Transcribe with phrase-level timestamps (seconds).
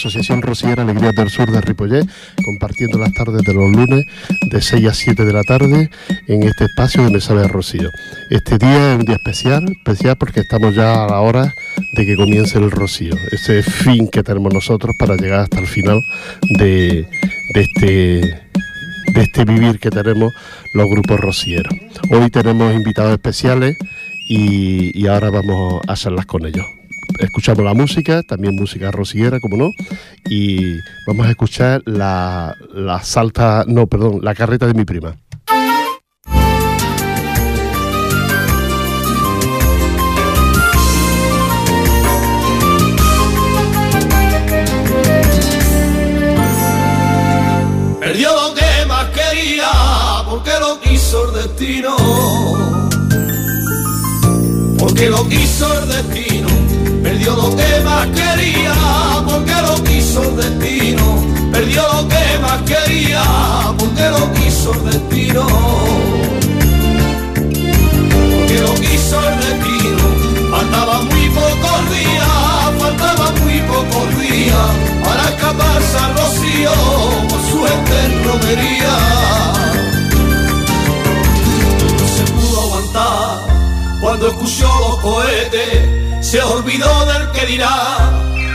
[0.00, 2.06] Asociación Rociera Alegría del Sur de Ripollet,
[2.42, 4.06] compartiendo las tardes de los lunes
[4.50, 5.90] de 6 a 7 de la tarde
[6.26, 7.90] en este espacio de Mesa de Rocío.
[8.30, 11.52] Este día es un día especial, especial porque estamos ya a la hora
[11.92, 16.00] de que comience el rocío, ese fin que tenemos nosotros para llegar hasta el final
[16.58, 17.06] de,
[17.54, 18.40] este
[19.16, 20.32] este vivir que tenemos
[20.72, 21.74] los grupos rocieros.
[22.10, 23.76] Hoy tenemos invitados especiales
[24.30, 26.79] y ahora vamos a hacerlas con ellos
[27.18, 29.70] escuchamos la música, también música rociera, como no,
[30.28, 35.16] y vamos a escuchar la, la salta, no, perdón, la carreta de mi prima.
[48.00, 49.70] Perdió lo que más quería
[50.28, 51.96] porque lo quiso el destino.
[54.78, 56.29] Porque lo quiso el destino
[57.30, 58.74] Perdió lo que más quería
[59.24, 61.24] porque lo quiso el destino.
[61.52, 63.22] Perdió lo que más quería
[63.78, 65.46] porque lo quiso el destino.
[68.34, 70.50] Porque lo quiso el destino.
[70.50, 72.28] Faltaba muy pocos días,
[72.80, 74.70] faltaba muy pocos días
[75.04, 76.72] para escaparse al rocío
[77.28, 78.96] por su en romería.
[81.96, 83.46] No se pudo aguantar
[84.00, 85.89] cuando escuchó los cohetes
[86.30, 87.98] se olvidó del que dirá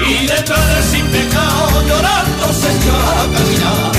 [0.08, 3.92] y detrás del sin pecado llorando se echó a caminar.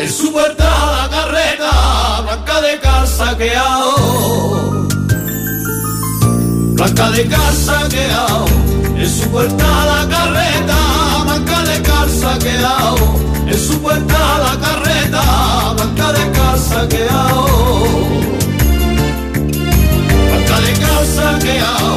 [0.00, 3.52] En su puerta la carreta blanca de casa que
[6.74, 12.96] blanca de casa que en su puerta la carreta, banca de calza quedado.
[13.46, 15.22] En su puerta la carreta,
[15.78, 17.46] banca de calza quedado.
[20.30, 21.96] Banca de calza quedado.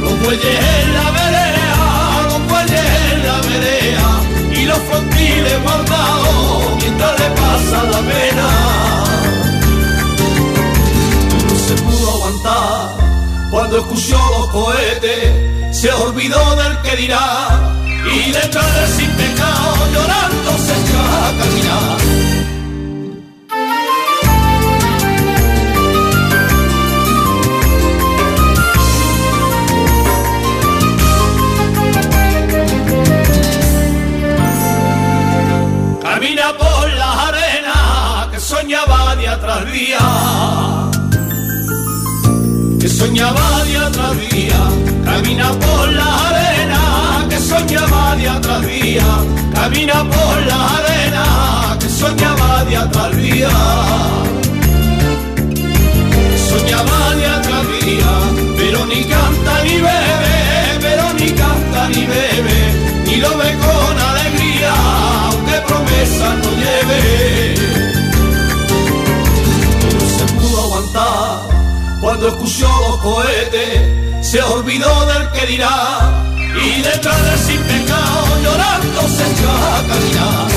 [0.00, 1.78] Los bueyes en la vereda,
[2.30, 4.60] los bueyes en la vereda.
[4.60, 8.59] Y los frontiles guardados mientras le pasa la pena.
[13.70, 17.72] Cuando escuchó los cohetes se olvidó del que dirá
[18.04, 21.98] y detrás del sin pecado llorando se echó a caminar.
[36.02, 40.29] Camina por las arenas que soñaba día tras día
[43.00, 44.60] soñaba día tras día,
[45.04, 46.82] camina por la arena,
[47.30, 49.08] que soñaba día tras día,
[49.54, 51.24] camina por la arena,
[51.80, 53.52] que soñaba día tras día.
[56.50, 58.12] Soñaba día tras día,
[58.58, 60.38] pero ni canta ni bebe,
[60.84, 62.58] pero ni canta ni bebe,
[63.06, 64.72] ni lo ve con alegría,
[65.28, 67.59] aunque promesa no lleve.
[72.00, 76.10] Cuando escuchó los cohetes, se olvidó del que dirá
[76.56, 80.50] y detrás del sin pecado llorando se echó a caminar.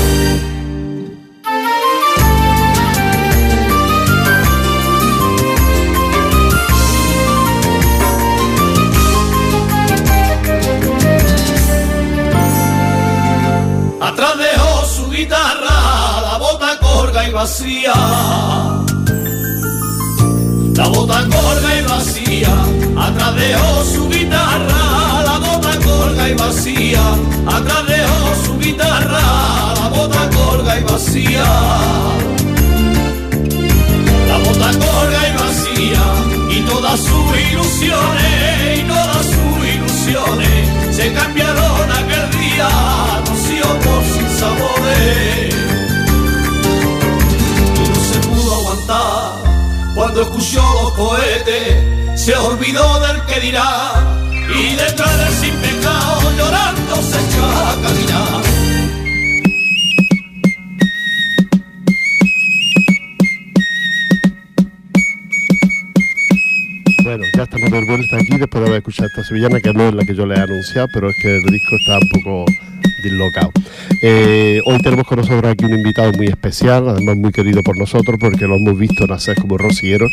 [14.00, 18.83] Atrás dejó su guitarra, la bota corga y vacía
[20.76, 22.54] la bota colga y vacía,
[22.98, 27.02] atrás dejó su guitarra, la bota colga y vacía,
[27.46, 29.20] atrás dejó su guitarra,
[29.80, 31.44] la bota colga y vacía.
[34.28, 36.04] La bota colga y vacía,
[36.50, 42.68] y todas sus ilusiones, y todas sus ilusiones, se cambiaron aquel día,
[43.26, 45.63] rocío por sin sabores.
[50.04, 53.90] Cuando escuchó los cohetes, se olvidó del que dirá
[54.54, 55.32] y detrás del
[67.44, 70.14] estamos de vuelta aquí después de haber escuchado esta sevillana, que no es la que
[70.14, 72.44] yo le he anunciado, pero es que el disco está un poco
[73.02, 73.52] dislocado.
[74.02, 78.16] Eh, hoy tenemos con nosotros aquí un invitado muy especial, además muy querido por nosotros
[78.18, 80.06] porque lo hemos visto nacer como rociero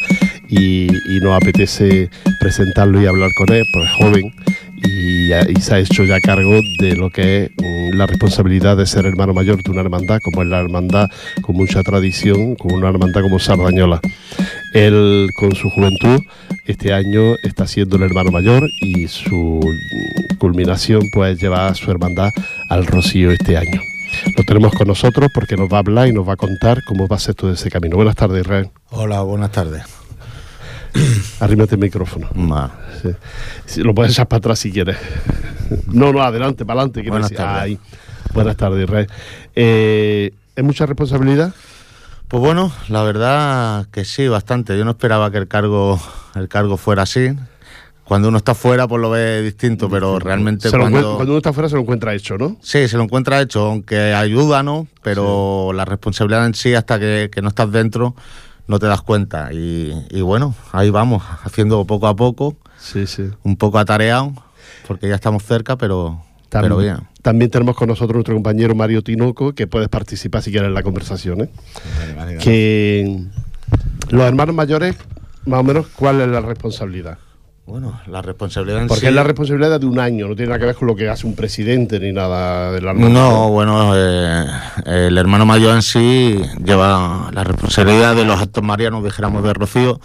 [0.50, 0.88] y,
[1.22, 4.34] nos apetece presentarlo y hablar con él, pues es joven
[4.84, 5.30] y,
[5.62, 9.34] se ha hecho ya cargo de lo que es mm, la responsabilidad de ser hermano
[9.34, 11.10] mayor de una hermandad, como es la hermandad
[11.42, 14.02] con mucha tradición, como una hermandad como Sardañola.
[14.74, 16.22] Él, con su juventud,
[16.66, 19.60] este año está siendo el hermano mayor y su
[20.38, 22.30] culminación pues lleva a su hermandad
[22.70, 23.82] al Rocío este año.
[24.38, 27.08] Lo tenemos con nosotros porque nos va a hablar y nos va a contar cómo
[27.08, 27.96] va a ser todo ese camino.
[27.96, 28.70] Buenas tardes, Israel.
[28.90, 29.84] Hola, buenas tardes.
[31.40, 32.30] Arrímate el micrófono.
[33.78, 34.98] lo puedes echar para atrás si quieres.
[35.88, 37.10] No, no, adelante, para adelante.
[37.10, 37.78] Buenas tardes.
[38.34, 39.08] Buenas tardes, Israel.
[39.56, 41.54] Eh, ¿Es mucha responsabilidad?
[42.32, 44.78] Pues bueno, la verdad que sí, bastante.
[44.78, 46.00] Yo no esperaba que el cargo,
[46.34, 47.36] el cargo fuera así.
[48.06, 51.16] Cuando uno está fuera, pues lo ve distinto, pero realmente cuando...
[51.18, 52.56] cuando uno está fuera se lo encuentra hecho, ¿no?
[52.62, 54.88] Sí, se lo encuentra hecho, aunque ayuda, ¿no?
[55.04, 58.16] Pero la responsabilidad en sí, hasta que, no estás dentro,
[58.66, 59.50] no te das cuenta.
[59.52, 63.30] Y, bueno, ahí vamos, haciendo poco a poco, sí, sí.
[63.44, 64.32] un poco atareado,
[64.88, 66.98] porque ya estamos cerca, pero, también, pero bien.
[67.22, 70.84] También tenemos con nosotros nuestro compañero Mario Tinoco, que puedes participar si quieres en la
[70.84, 71.42] conversación.
[71.42, 71.50] ¿eh?
[72.42, 73.24] Que
[74.10, 74.98] los hermanos mayores,
[75.46, 77.18] más o menos, ¿cuál es la responsabilidad?
[77.66, 80.66] Bueno, la responsabilidad en Porque es la responsabilidad de un año, no tiene nada que
[80.66, 83.08] ver con lo que hace un presidente ni nada del hermano.
[83.08, 84.46] No, bueno, eh,
[84.88, 90.02] el hermano mayor en sí lleva la responsabilidad de los actos marianos, dijéramos, de Rocío,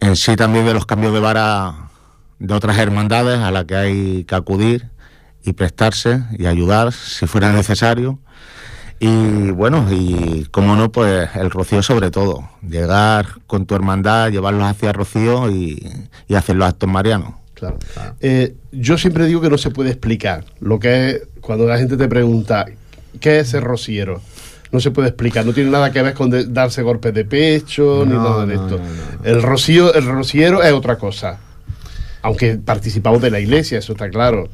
[0.00, 1.90] en sí también de los cambios de vara
[2.38, 4.92] de otras hermandades a las que hay que acudir
[5.44, 8.18] y prestarse y ayudar si fuera necesario.
[9.00, 12.48] Y bueno, y como no, pues el Rocío sobre todo.
[12.62, 15.82] Llegar con tu hermandad, llevarlos hacia Rocío y,
[16.32, 17.34] hacer los actos marianos.
[17.54, 17.78] Claro.
[18.20, 21.96] Eh, yo siempre digo que no se puede explicar lo que es cuando la gente
[21.96, 22.66] te pregunta
[23.20, 24.20] qué es el rociero.
[24.70, 28.14] No se puede explicar, no tiene nada que ver con darse golpes de pecho ni
[28.14, 28.80] nada de esto.
[29.24, 31.38] el rocío, el rociero es otra cosa.
[32.22, 34.48] Aunque participamos de la iglesia, eso está claro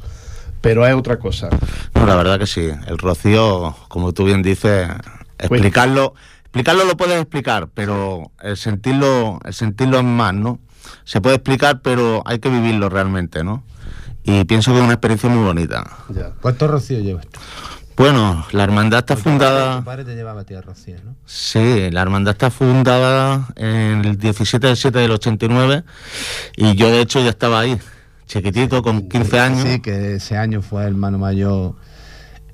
[0.61, 1.49] pero es otra cosa.
[1.95, 2.69] No, la verdad que sí.
[2.87, 4.89] El rocío, como tú bien dices,
[5.37, 6.13] explicarlo,
[6.43, 10.59] explicarlo lo puedes explicar, pero el sentirlo, el sentirlo es más, ¿no?
[11.03, 13.63] Se puede explicar, pero hay que vivirlo realmente, ¿no?
[14.23, 15.83] Y pienso que es una experiencia muy bonita.
[16.41, 17.39] ¿Cuánto rocío llevas tú?
[17.99, 19.79] Bueno, la hermandad está fundada.
[19.79, 21.17] Tu padre te llevaba a ti a Rocío, ¿no?
[21.25, 25.83] Sí, la hermandad está fundada en el 17 del 7 del 89
[26.55, 27.77] y yo de hecho ya estaba ahí
[28.29, 29.67] chiquitito, con 15 años.
[29.67, 31.73] Sí, que ese año fue hermano mayor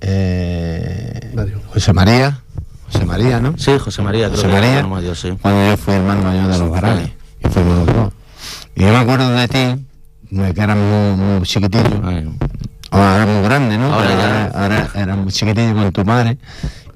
[0.01, 1.33] eh,
[1.73, 2.39] José María.
[2.87, 3.55] José María, ¿no?
[3.57, 5.33] Sí, José María, José María, mayor, sí.
[5.41, 7.09] Cuando yo fui hermano mayor de los Varales.
[7.43, 8.13] Y fuimos los dos.
[8.75, 9.85] Y yo me acuerdo de ti,
[10.53, 12.01] que eras muy, muy chiquitillo.
[12.91, 13.93] Ahora eras muy grande, ¿no?
[13.93, 16.37] Ahora, ahora, eras muy chiquitillo con tu madre.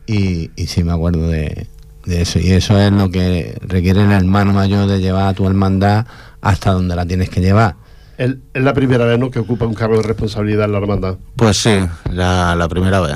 [0.07, 1.67] Y, y sí me acuerdo de,
[2.05, 2.39] de eso.
[2.39, 6.05] Y eso es lo que requiere el hermano mayor de llevar a tu hermandad
[6.41, 7.75] hasta donde la tienes que llevar
[8.19, 9.31] es la primera vez ¿no?
[9.31, 11.16] que ocupa un cargo de responsabilidad en la hermandad.
[11.38, 11.80] Pues sí,
[12.12, 13.16] la, la primera vez.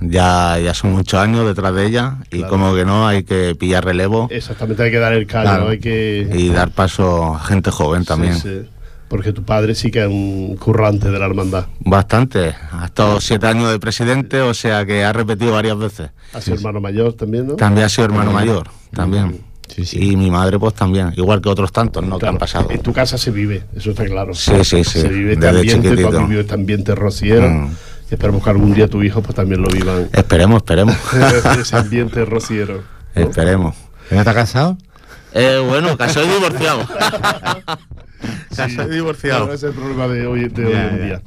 [0.00, 3.84] Ya, ya son muchos años detrás de ella y como que no, hay que pillar
[3.84, 4.28] relevo.
[4.30, 6.28] Exactamente, hay que dar el callo, hay que...
[6.34, 8.34] Y dar paso a gente joven también.
[8.34, 8.68] Sí,
[9.08, 11.66] Porque tu padre sí que es un currante de la hermandad.
[11.80, 12.54] Bastante.
[12.72, 16.10] Ha estado siete años de presidente, o sea que ha repetido varias veces.
[16.34, 17.54] Ha sido hermano mayor también, ¿no?
[17.54, 19.51] También ha sido hermano mayor, también.
[19.76, 22.18] Y mi madre pues también, igual que otros tantos, ¿no?
[22.18, 22.70] que han pasado.
[22.70, 24.34] En tu casa se vive, eso está claro.
[24.34, 25.00] Sí, sí, sí.
[25.00, 27.48] Se vive este ambiente, tú has vivido este ambiente rociero.
[27.48, 27.76] Mm.
[28.10, 30.08] Y esperemos que algún día tu hijo pues también lo vivan.
[30.12, 30.96] Esperemos, esperemos.
[31.58, 32.82] Ese ambiente rociero.
[33.14, 33.74] Esperemos.
[34.10, 34.76] ¿Ya está casado?
[35.32, 36.86] Eh, bueno, casado y divorciado.
[38.56, 39.46] casado y divorciado.
[39.46, 41.22] ese es el problema de hoy, de hoy en día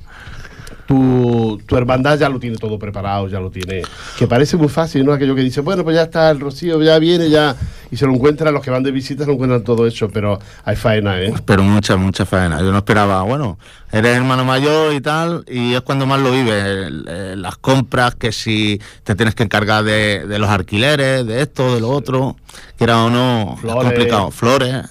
[0.87, 3.81] tu, tu, hermandad ya lo tiene todo preparado, ya lo tiene.
[4.17, 5.13] Que parece muy fácil, ¿no?
[5.13, 7.55] Aquello que dice, bueno, pues ya está el rocío, ya viene, ya.
[7.91, 10.75] Y se lo encuentran, los que van de visita lo encuentran todo hecho, pero hay
[10.75, 11.33] faena, ¿eh?
[11.45, 12.59] Pero mucha, mucha faena.
[12.59, 13.57] Yo no esperaba, bueno,
[13.91, 16.91] eres hermano mayor y tal, y es cuando más lo vives.
[17.37, 21.81] Las compras, que si te tienes que encargar de, de los alquileres, de esto, de
[21.81, 22.35] lo otro,
[22.77, 24.31] que era o no, es complicado.
[24.31, 24.85] Flores.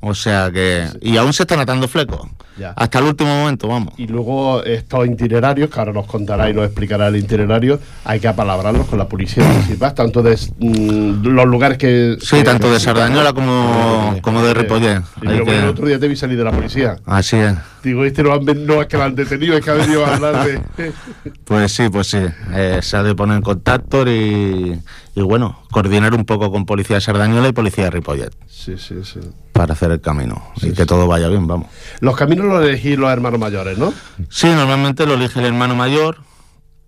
[0.00, 0.88] O sea que.
[1.00, 2.28] Y aún se están atando flecos.
[2.76, 3.94] Hasta el último momento, vamos.
[3.96, 8.28] Y luego estos itinerarios, que ahora nos contará y nos explicará el itinerario, hay que
[8.28, 12.16] apalabrarlos con la policía municipal, tanto de mm, los lugares que.
[12.20, 15.00] Sí, tanto de Sardañola como, como de Ripollé.
[15.22, 16.96] el otro día te vi salir de la policía.
[17.06, 17.54] Así es.
[17.82, 20.46] Digo, este no, no es que lo han detenido, es que ha venido a hablar
[20.46, 20.60] de.
[21.44, 22.18] pues sí, pues sí.
[22.54, 24.80] Eh, se ha de poner en contacto y,
[25.14, 28.34] y, bueno, coordinar un poco con Policía de Sardañola y Policía de Ripollet.
[28.46, 29.20] Sí, sí, sí
[29.54, 31.68] para hacer el camino y que todo vaya bien, vamos.
[32.00, 33.94] Los caminos los elegís los hermanos mayores, ¿no?
[34.28, 36.18] Sí, normalmente lo elige el hermano mayor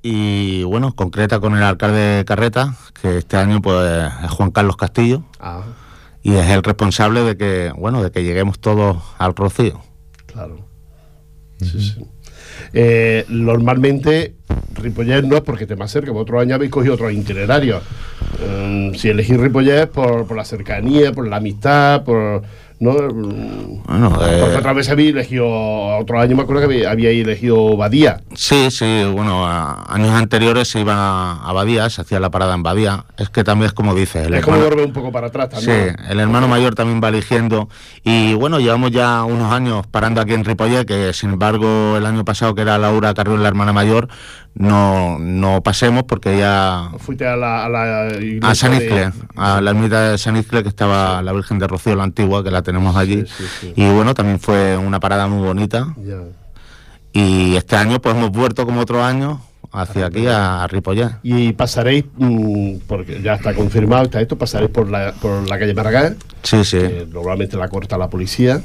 [0.03, 4.77] y bueno, concreta con el alcalde de Carreta, que este año pues es Juan Carlos
[4.77, 5.25] Castillo.
[5.39, 5.63] Ah.
[6.23, 9.81] Y es el responsable de que, bueno, de que lleguemos todos al Rocío.
[10.27, 10.59] Claro.
[11.61, 12.07] Sí, sí.
[12.73, 14.35] Eh, normalmente
[14.75, 17.83] Ripollet no es porque te más cerca, otro año habéis cogido otros itinerarios.
[18.39, 22.43] Mm, si elegís Ripollet por, por la cercanía, por la amistad, por
[22.79, 22.93] ¿no?
[22.93, 25.47] Bueno, eh, Porque otra vez había elegido,
[25.99, 28.21] otro año me acuerdo que había, elegido Badía.
[28.35, 33.05] Sí, sí, bueno, años anteriores se iba a Badía, se hacía la parada en Badía.
[33.17, 34.29] Es que también es como dices.
[34.31, 35.97] es como volver un poco para atrás también.
[35.97, 37.69] Sí, el hermano mayor también va eligiendo.
[38.05, 42.25] Y bueno, llevamos ya unos años parando aquí en Ripollet, que sin embargo el año
[42.25, 44.09] pasado, que era Laura Carrión, la hermana mayor,
[44.59, 46.91] no, no pasemos porque ya...
[46.99, 47.67] Fuiste a la,
[48.43, 51.95] a, San Iscle, a la ermita de San Iscle, que estaba la Virgen de Rocío,
[51.95, 53.25] la antigua, que la tenemos allí.
[53.75, 55.95] y bueno, también fue una parada muy bonita.
[57.13, 59.41] Y este año pues hemos vuelto como otro año
[59.73, 61.19] hacia aquí a, Ripollet.
[61.23, 65.75] Y pasaréis, mm, porque ya está confirmado está esto, pasaréis por la, por la calle
[65.75, 66.17] Maragall.
[66.43, 66.79] Sí, sí.
[67.13, 68.63] normalmente la corta la policía.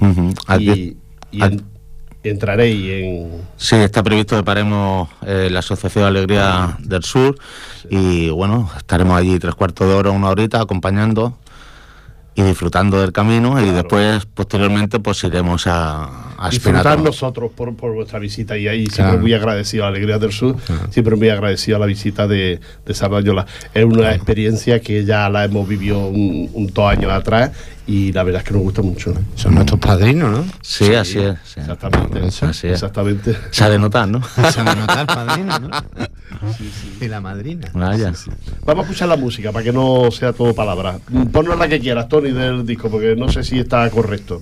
[0.58, 0.96] y,
[2.30, 3.42] entraréis en...
[3.58, 7.38] Sí, está previsto que paremos eh, la Asociación Alegría del Sur
[7.90, 11.38] y bueno, estaremos allí tres cuartos de hora, una horita acompañando
[12.34, 17.94] y disfrutando del camino y después posteriormente pues iremos a, a disfrutar nosotros por, por,
[17.94, 20.56] vuestra visita y ahí siempre muy agradecido a Alegría del Sur
[20.92, 25.44] siempre muy agradecido a la visita de, de Sardañola es una experiencia que ya la
[25.44, 27.52] hemos vivido un, un dos años atrás
[27.92, 29.14] y la verdad es que nos gusta mucho.
[29.36, 30.46] Son nuestros padrinos, ¿no?
[30.62, 31.36] Sí, así es.
[31.58, 32.20] Exactamente.
[32.46, 32.74] Así es.
[32.76, 33.36] Exactamente.
[33.52, 34.24] Se ha de notar, ¿no?
[34.24, 35.70] Se ha de notar padrino, ¿no?
[37.02, 37.70] Y la madrina.
[37.74, 38.14] Vaya.
[38.66, 41.02] Vamos a escuchar la música para que no sea todo palabras.
[41.34, 44.42] Ponnos la que quieras, Tony, del disco, porque no sé si está correcto.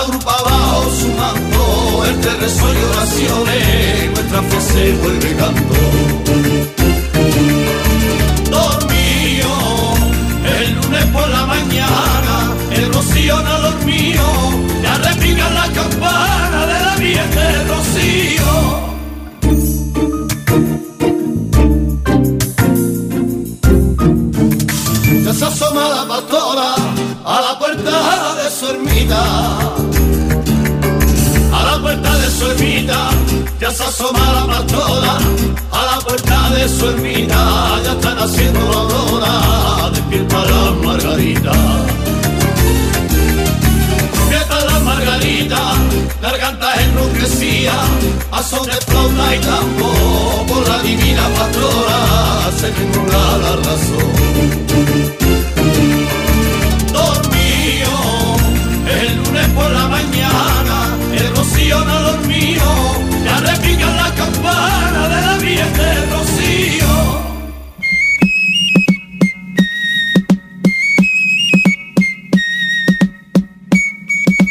[0.00, 5.74] agrupa bajo su manto, entre rezo y oraciones, nuestra fe se vuelve canto.
[8.50, 9.52] Dormido,
[10.58, 16.96] el lunes por la mañana, el rocío no dormido ya repican la campana de la
[16.96, 18.50] Virgen de Rocío.
[25.24, 26.74] Ya se asoma la pastora
[27.24, 29.59] a la puerta de su ermita.
[33.60, 35.18] Ya se asoma la pastora
[35.72, 37.80] a la puerta de su ermita.
[37.84, 41.52] Ya están haciendo la aurora, despierta la margarita
[44.66, 45.60] la margarita,
[46.20, 47.72] garganta enrojecía,
[48.32, 54.10] a son de flauta y tambor, por la divina pastora se me la razón.
[56.92, 57.96] Dormido,
[59.00, 59.48] el lunes
[61.36, 62.59] Rocío no dormido, ya
[64.32, 66.86] campanas de la Virgen de Rocío.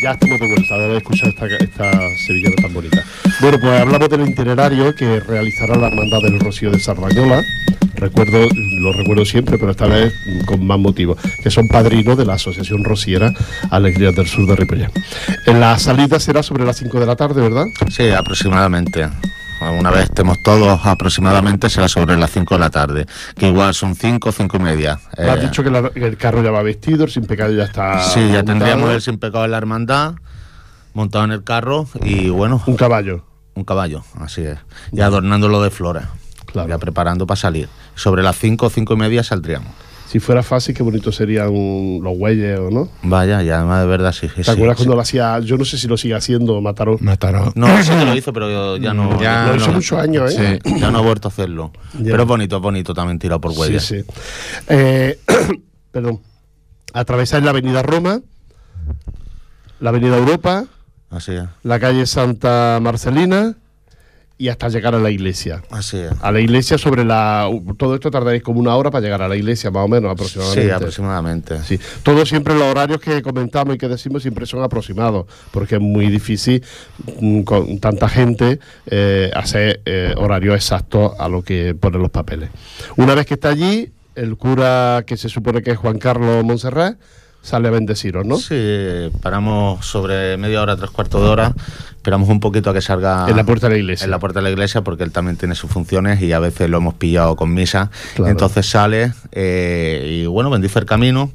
[0.02, 3.04] Ya estamos de vuelta de haber escuchado esta, esta sevillana tan bonita.
[3.42, 7.44] Bueno, pues hablamos del itinerario que realizará la Hermandad del Rocío de Sarrañola.
[7.96, 8.48] Recuerdo,
[8.80, 10.14] lo recuerdo siempre, pero esta vez
[10.46, 13.34] con más motivo, que son padrinos de la Asociación Rociera
[13.72, 14.90] Alegrías del Sur de Ripollet.
[15.46, 17.66] En la salida será sobre las 5 de la tarde, ¿verdad?
[17.90, 19.10] Sí, aproximadamente.
[19.62, 23.06] Una vez estemos todos aproximadamente será sobre las 5 de la tarde,
[23.38, 25.00] que igual son 5 o 5 y media.
[25.18, 27.52] Me has Eh, dicho que, la- que el carro ya va vestido, el sin pecado
[27.52, 28.02] ya está.
[28.04, 30.14] sí, ya tendríamos el sin pecado en la hermandad,
[30.94, 33.26] montado en el carro y bueno, Un caballo.
[33.56, 34.60] un caballo, así es.
[34.92, 36.04] Ya adornándolo de flores,
[36.46, 36.70] Claro.
[36.70, 37.68] ya preparando para salir.
[37.96, 39.74] Sobre las 5 o 5 y media saldríamos.
[40.10, 41.54] Si fuera fácil, qué bonito serían
[42.02, 42.90] los güeyes, ¿o no?
[43.04, 44.28] Vaya, ya además de verdad sí.
[44.28, 44.84] ¿Te sí, acuerdas sí.
[44.84, 45.40] cuando lo hacía?
[45.42, 46.98] Yo no sé si lo sigue haciendo Mataró.
[47.00, 47.52] Mataron.
[47.54, 49.22] No, sí que lo hizo, pero ya no.
[49.22, 49.62] Ya lo no.
[49.62, 50.60] hizo muchos años, ¿eh?
[50.66, 50.80] Sí.
[50.80, 51.72] Ya no ha vuelto a hacerlo.
[51.94, 52.06] Ya.
[52.06, 53.84] Pero es bonito, es bonito también tirado por huellas.
[53.84, 54.06] Sí, sí.
[54.68, 55.20] Eh,
[55.92, 56.22] perdón.
[56.92, 58.20] Atravesáis la avenida Roma,
[59.80, 60.66] la avenida Europa,
[61.12, 61.44] Así es.
[61.62, 63.58] la calle Santa Marcelina
[64.40, 65.62] y hasta llegar a la iglesia.
[65.70, 66.14] Así es.
[66.22, 67.50] A la iglesia sobre la...
[67.78, 70.64] Todo esto tardaréis como una hora para llegar a la iglesia, más o menos, aproximadamente.
[70.64, 71.64] Sí, aproximadamente.
[71.66, 75.82] Sí, todo siempre los horarios que comentamos y que decimos siempre son aproximados, porque es
[75.82, 76.64] muy difícil
[77.20, 82.50] mm, con tanta gente eh, hacer eh, horarios exactos a lo que ponen los papeles.
[82.96, 86.98] Una vez que está allí, el cura que se supone que es Juan Carlos Monserrat
[87.50, 88.38] sale a bendeciros, ¿no?
[88.38, 91.54] Sí, paramos sobre media hora, tres cuartos de hora.
[91.96, 93.26] Esperamos un poquito a que salga.
[93.28, 94.06] En la puerta de la iglesia.
[94.06, 96.70] En la puerta de la iglesia, porque él también tiene sus funciones y a veces
[96.70, 97.90] lo hemos pillado con misa.
[98.16, 98.32] Claro.
[98.32, 101.32] Entonces sale eh, y bueno, bendice el camino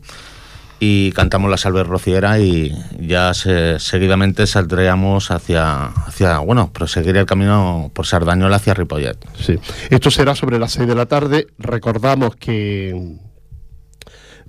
[0.80, 7.26] y cantamos la salve rociera y ya se- seguidamente saldríamos hacia, hacia, bueno, proseguir el
[7.26, 9.16] camino por Sardañola hacia Ripollet.
[9.40, 9.58] Sí.
[9.90, 11.46] Esto será sobre las 6 de la tarde.
[11.58, 13.16] Recordamos que,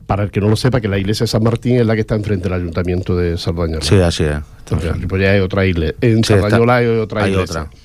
[0.05, 2.01] para el que no lo sepa, que la iglesia de San Martín es la que
[2.01, 3.81] está enfrente del ayuntamiento de Sardañola.
[3.83, 4.37] Sí, así es.
[4.71, 5.95] En Ripollet hay otra iglesia.
[6.01, 7.61] En Sí, Sardañola hay otra hay iglesia.
[7.63, 7.77] otra.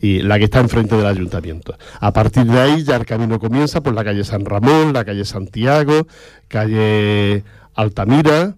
[0.00, 1.76] Y la que está enfrente del ayuntamiento.
[2.00, 5.24] A partir de ahí ya el camino comienza por la calle San Ramón, la calle
[5.24, 6.08] Santiago,
[6.48, 7.44] calle
[7.74, 8.54] Altamira,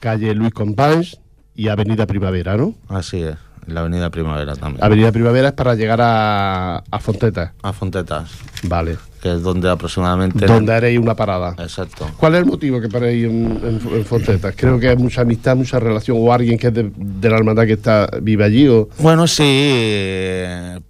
[0.00, 1.18] calle Luis Companys
[1.54, 2.74] y Avenida Primavera, ¿no?
[2.88, 3.36] Así es.
[3.66, 4.82] La avenida Primavera también.
[4.82, 8.30] Avenida Primavera es para llegar a, a Fonteta, A Fontetas,
[8.62, 10.46] vale, que es donde aproximadamente...
[10.46, 11.54] donde haréis una parada.
[11.58, 12.08] Exacto.
[12.16, 14.54] ¿Cuál es el motivo que paréis en, en, en Fontetas?
[14.56, 17.66] Creo que hay mucha amistad, mucha relación, o alguien que es de, de la hermandad
[17.66, 18.88] que está vive allí, o...
[18.98, 19.44] Bueno, sí,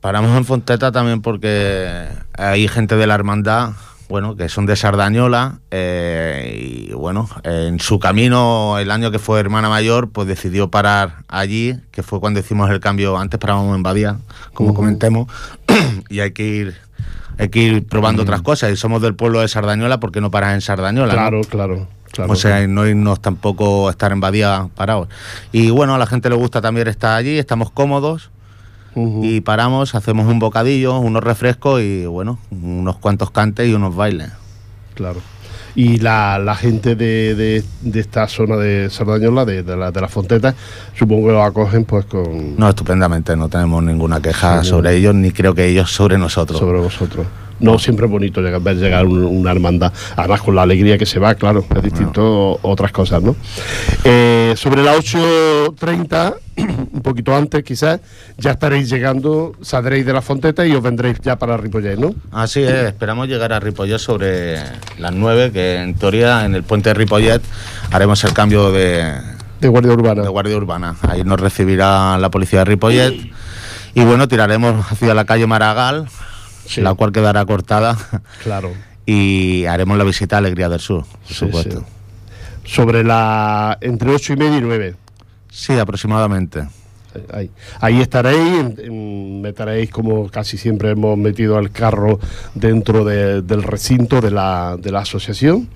[0.00, 3.70] paramos en Fonteta también porque hay gente de la hermandad,
[4.08, 9.38] bueno, que son de Sardañola, eh, y bueno, en su camino, el año que fue
[9.40, 13.82] hermana mayor, pues decidió parar allí, que fue cuando hicimos el cambio, antes parábamos en
[13.82, 14.18] Badía,
[14.54, 14.78] como Ujú.
[14.78, 15.30] comentemos,
[16.08, 16.87] y hay que ir...
[17.38, 20.30] Hay que ir probando otras cosas y somos del pueblo de Sardañola, ¿por qué no
[20.30, 21.12] paras en Sardañola?
[21.12, 21.18] no?
[21.18, 22.32] Claro, claro, claro.
[22.32, 25.08] O sea, no irnos tampoco a estar en Badía parados.
[25.52, 28.30] Y bueno, a la gente le gusta también estar allí, estamos cómodos
[29.22, 34.30] y paramos, hacemos un bocadillo, unos refrescos y bueno, unos cuantos cantes y unos bailes.
[34.94, 35.20] Claro.
[35.80, 40.00] Y la, la gente de, de, de esta zona de Sardañola, de, de, la, de
[40.00, 40.56] las Fontetas,
[40.98, 45.14] supongo que lo acogen pues con No, estupendamente, no tenemos ninguna queja Sí, sobre ellos,
[45.14, 46.58] ni creo que ellos sobre nosotros.
[46.58, 47.24] sobre vosotros.
[47.60, 51.06] No, siempre es bonito llegar, ver llegar un- una hermandad, además con la alegría que
[51.06, 53.34] se va, claro, es distinto a otras cosas, ¿no?
[54.04, 56.34] Eh, sobre las 8.30,
[56.92, 58.00] un poquito antes quizás,
[58.36, 62.14] ya estaréis llegando, saldréis de la Fonteta y os vendréis ya para Ripollet, ¿no?
[62.32, 64.58] Así es, esperamos llegar a Ripollet sobre
[64.98, 67.42] las 9, que en teoría en el puente de Ripollet
[67.90, 69.14] haremos el cambio de,
[69.60, 70.22] De Guardia Urbana.
[70.22, 70.96] de guardia urbana.
[71.02, 73.14] Ahí nos recibirá la policía de Ripollet.
[73.94, 76.06] Y bueno, tiraremos hacia la calle Maragall,
[76.68, 76.80] Sí.
[76.82, 77.96] la cual quedará cortada.
[78.42, 78.72] Claro.
[79.10, 81.80] Y haremos la visita a Alegría del Sur, por Sí, supuesto.
[81.80, 81.86] sí.
[82.74, 83.78] Sobre la.
[83.80, 84.94] entre 8 y media y 9.
[85.50, 86.68] Sí, aproximadamente.
[87.32, 87.50] Ahí,
[87.80, 92.20] ahí estaréis, en- en- meteréis como casi siempre hemos metido al carro
[92.54, 95.70] dentro de- del recinto de la, de la asociación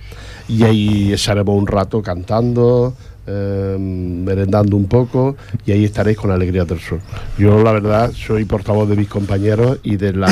[0.47, 2.93] y ahí echaremos un rato cantando,
[3.27, 6.99] eh, merendando un poco y ahí estaréis con Alegría del Sur.
[7.37, 10.27] Yo la verdad soy portavoz de mis compañeros y de la,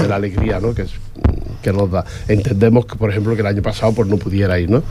[0.00, 0.74] de la alegría ¿no?
[0.74, 0.92] que, es-
[1.62, 2.04] que nos da.
[2.28, 4.82] Entendemos que por ejemplo que el año pasado pues no pudiera ir, ¿no?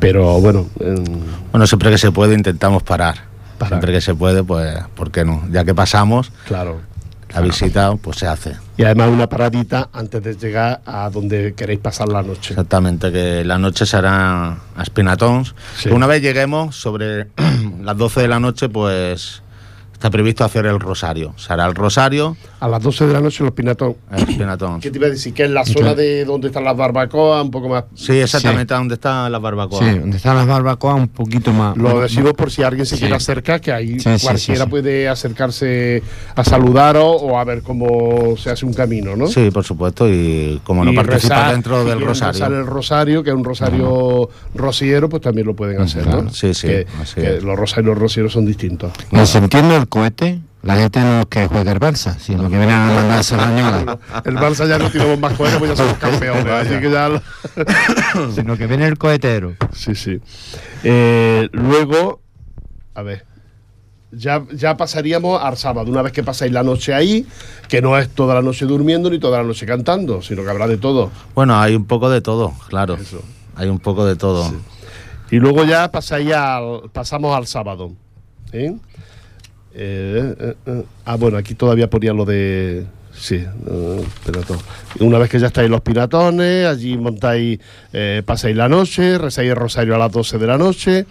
[0.00, 1.04] Pero bueno, em,
[1.52, 3.16] Bueno, siempre que se puede intentamos parar.
[3.58, 3.74] Parar.
[3.74, 5.44] Siempre que se puede, pues, ¿por qué no?
[5.52, 6.80] Ya que pasamos, claro.
[7.34, 8.56] La visita, pues se hace.
[8.76, 12.54] Y además una paradita antes de llegar a donde queréis pasar la noche.
[12.54, 14.84] Exactamente, que la noche será a.
[14.84, 15.88] Sí.
[15.88, 17.26] Que Una vez lleguemos, sobre
[17.82, 19.42] las 12 de la noche, pues
[20.04, 21.32] está previsto hacer el rosario.
[21.38, 22.36] Se hará el rosario.
[22.60, 23.96] A las 12 de la noche los pinatón.
[24.80, 25.32] ¿Qué te iba a decir?
[25.32, 27.84] Que es la zona de donde están las barbacoas, un poco más.
[27.94, 29.82] Sí, exactamente donde están las barbacoas.
[29.82, 31.74] Sí, donde están las barbacoas, un poquito más.
[31.78, 36.02] Lo decimos por si alguien se quiere acercar, que ahí cualquiera puede acercarse
[36.34, 39.26] a saludaros o a ver cómo se hace un camino, ¿no?
[39.26, 42.44] Sí, por supuesto, y como no participa dentro del rosario.
[42.44, 46.28] El rosario, que es un rosario rociero, pues también lo pueden hacer, ¿no?
[46.28, 46.66] Sí, sí.
[46.66, 48.92] Que, los rosarios rocieros son distintos.
[49.10, 50.40] ¿No se entiende el cohete?
[50.62, 54.36] La gente no es que juegue el Barça, sino que vienen a mandarse la El
[54.36, 56.46] Barça ya no tenemos más cohetes, pues ya somos campeones.
[56.52, 57.22] así que ya
[58.34, 59.54] Sino que viene el cohetero.
[59.72, 60.20] Sí, sí.
[60.82, 62.20] Eh, luego,
[62.94, 63.24] a ver,
[64.10, 67.24] ya, ya pasaríamos al sábado, una vez que pasáis la noche ahí,
[67.68, 70.66] que no es toda la noche durmiendo ni toda la noche cantando, sino que habrá
[70.66, 71.12] de todo.
[71.36, 72.98] Bueno, hay un poco de todo, claro.
[73.54, 74.52] Hay un poco de todo.
[75.30, 77.92] Y luego ya pasáis al, pasamos al sábado.
[78.52, 78.74] ¿eh?
[79.74, 82.86] Eh, eh, eh, ah, bueno, aquí todavía ponía lo de.
[83.12, 83.44] Sí,
[84.98, 87.60] Una vez que ya estáis los piratones, allí montáis,
[88.24, 91.06] pasáis la noche, rezáis el rosario a las 12 de la noche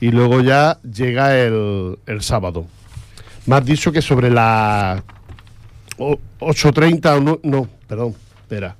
[0.00, 2.66] y luego ya llega el, el sábado.
[3.46, 5.00] Me has dicho que sobre las
[5.96, 8.74] 8.30 o no, perdón, espera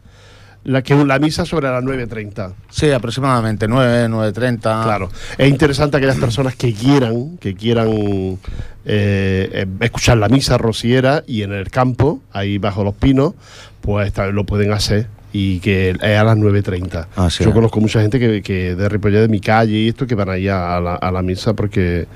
[0.64, 2.52] la que la misa sobre las 9.30.
[2.70, 4.60] Sí, aproximadamente 9, 9.30.
[4.60, 5.10] Claro.
[5.36, 8.38] Es interesante aquellas personas que quieran, que quieran eh,
[8.84, 13.34] eh, escuchar la misa rociera y en el campo, ahí bajo los pinos,
[13.80, 17.06] pues lo pueden hacer y que es a las 9.30.
[17.16, 20.14] Ah, Yo conozco mucha gente que, que de Ripollet de mi calle y esto que
[20.14, 22.06] van ahí a la, a la misa porque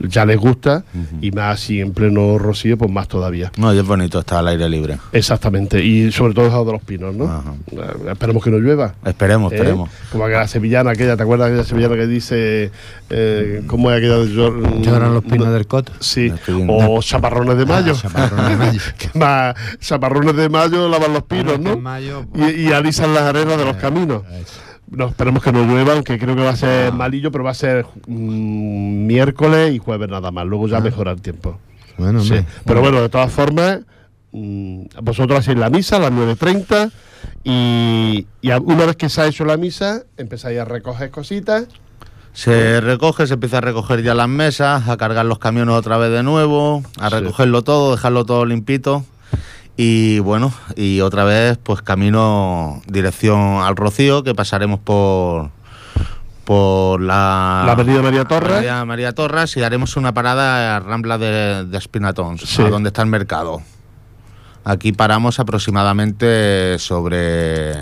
[0.00, 0.84] ya les gusta
[1.20, 3.52] y más si en pleno rocío, pues más todavía.
[3.56, 4.98] No, y es bonito estar al aire libre.
[5.12, 7.56] Exactamente, y sobre todo el de los pinos, ¿no?
[7.72, 8.94] Eh, esperemos que no llueva.
[9.04, 9.56] Esperemos, ¿Eh?
[9.56, 9.90] esperemos.
[10.10, 12.70] Como aquella sevillana, aquella, ¿te acuerdas de aquella sevillana que dice,
[13.10, 14.28] eh, cómo es aquella de
[14.82, 15.90] Lloran los pinos del cot?
[16.00, 16.32] Sí,
[16.68, 17.94] o chaparrones de mayo.
[17.96, 18.80] Ah, chaparrones de mayo.
[19.14, 21.74] más, chaparrones de mayo lavan los pinos, ¿no?
[22.34, 24.22] y, y, alisan las arenas de los caminos.
[24.90, 26.94] No, esperemos que no llueva, aunque creo que va a ser ah.
[26.94, 30.46] malillo, pero va a ser mm, miércoles y jueves nada más.
[30.46, 30.80] Luego ya ah.
[30.80, 31.58] mejora el tiempo.
[31.96, 32.34] Bueno, sí.
[32.64, 33.80] Pero bueno, de todas formas,
[34.32, 36.90] mm, vosotros hacéis la misa a las 9.30
[37.44, 41.66] y, y una vez que se ha hecho la misa, empezáis a recoger cositas.
[42.32, 46.10] Se recoge, se empieza a recoger ya las mesas, a cargar los camiones otra vez
[46.10, 49.04] de nuevo, a recogerlo todo, dejarlo todo limpito
[49.76, 55.50] y bueno, y otra vez, pues camino dirección al Rocío, que pasaremos por
[56.44, 58.86] por la, la avenida María Torres.
[58.86, 62.36] María Torres y haremos una parada a Rambla de, de Espinatón,
[62.70, 63.62] donde está el mercado.
[64.62, 67.72] Aquí paramos aproximadamente sobre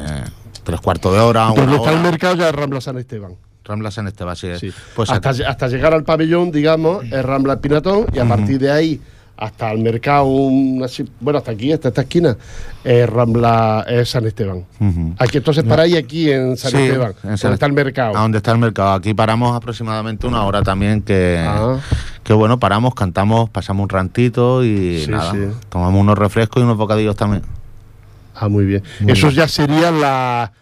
[0.64, 1.52] tres cuartos de hora.
[1.54, 3.36] Donde está el mercado ya es Rambla San Esteban.
[3.64, 4.72] Rambla San Esteban, sí.
[4.96, 9.00] Pues hasta, hasta, llegar al pabellón, digamos, es Rambla Espinatón y a partir de ahí
[9.42, 12.36] hasta el mercado, bueno, hasta aquí, hasta esta esquina,
[12.84, 14.64] es Rambla San Esteban.
[15.18, 18.16] Aquí entonces paráis aquí en San Esteban, donde está el mercado.
[18.16, 18.92] A donde está el mercado.
[18.92, 21.80] Aquí paramos aproximadamente una hora también que, ah.
[22.22, 25.34] que bueno, paramos, cantamos, pasamos un rantito y nada,
[25.68, 27.42] tomamos unos refrescos y unos bocadillos también.
[28.36, 28.82] Ah, muy bien.
[29.08, 30.52] Eso ya sería la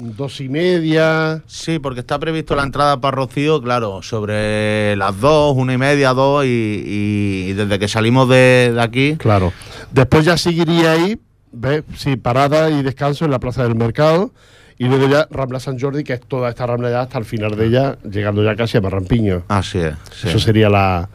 [0.00, 1.42] Dos y media.
[1.48, 6.12] Sí, porque está previsto la entrada para Rocío, claro, sobre las dos, una y media,
[6.12, 9.16] dos, y, desde que salimos de, aquí.
[9.16, 9.52] Claro.
[9.90, 11.18] Después ya seguiría ahí,
[11.50, 11.82] ¿ves?
[11.96, 14.30] Sí, parada y descanso en la Plaza del Mercado.
[14.78, 17.56] Y luego ya Rambla San Jordi, que es toda esta rambla ya hasta el final
[17.56, 19.42] de ella, llegando ya casi a Marrampiño.
[19.48, 19.96] Así es.
[20.22, 21.08] Eso sería la.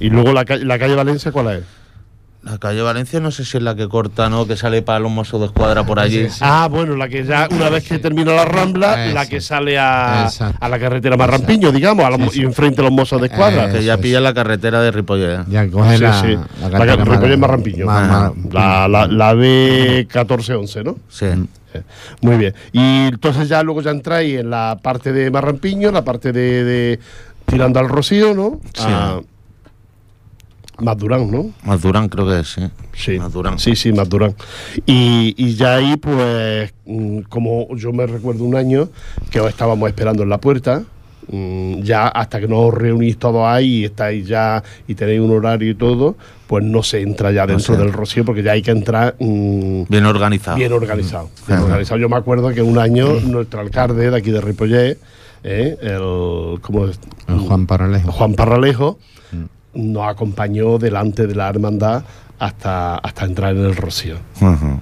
[0.00, 1.64] Y luego la, la calle Valencia, ¿cuál es?
[2.46, 4.46] La calle Valencia no sé si es la que corta, ¿no?
[4.46, 6.28] Que sale para los mozos de escuadra por allí.
[6.40, 10.26] Ah, bueno, la que ya una vez que termina la rambla, la que sale a,
[10.28, 13.72] a la carretera Marrampiño, digamos, a y enfrente a los mozos de escuadra.
[13.72, 15.44] Que ya pilla la carretera de Ripollet.
[15.48, 16.38] Ya coge la, sí.
[16.60, 17.84] la, la, la Ripollet Marrampiño.
[17.86, 18.32] la,
[18.86, 20.96] la, la B1411, ¿no?
[21.08, 21.26] Sí.
[22.20, 22.54] Muy bien.
[22.72, 27.00] Y entonces ya luego ya entráis en la parte de Marrampiño, la parte de, de
[27.44, 28.60] tirando al Rocío, ¿no?
[28.72, 28.84] Sí.
[28.86, 29.24] Ah, más
[30.78, 31.50] Durán, ¿no?
[31.64, 32.62] Más Durán creo que sí.
[32.94, 33.58] Sí, más Durán.
[33.58, 34.34] Sí, sí, más Durán.
[34.84, 38.88] Y, y, ya ahí, pues, mm, como yo me recuerdo un año
[39.30, 40.82] que os estábamos esperando en la puerta,
[41.28, 45.30] mm, ya hasta que no os reunís todos ahí y estáis ya y tenéis un
[45.30, 48.70] horario y todo, pues no se entra ya dentro del Rocío porque ya hay que
[48.70, 50.56] entrar mm, bien organizado.
[50.56, 51.30] Bien organizado.
[51.46, 51.98] Bien organizado.
[52.00, 54.98] Yo me acuerdo que un año nuestro alcalde de aquí de Ripollet,
[55.42, 56.98] eh, el, ¿cómo es?
[57.26, 58.12] Juan Paralejo.
[58.12, 58.98] Juan Paralejo
[59.76, 62.02] nos acompañó delante de la hermandad
[62.38, 64.16] hasta, hasta entrar en el rocío.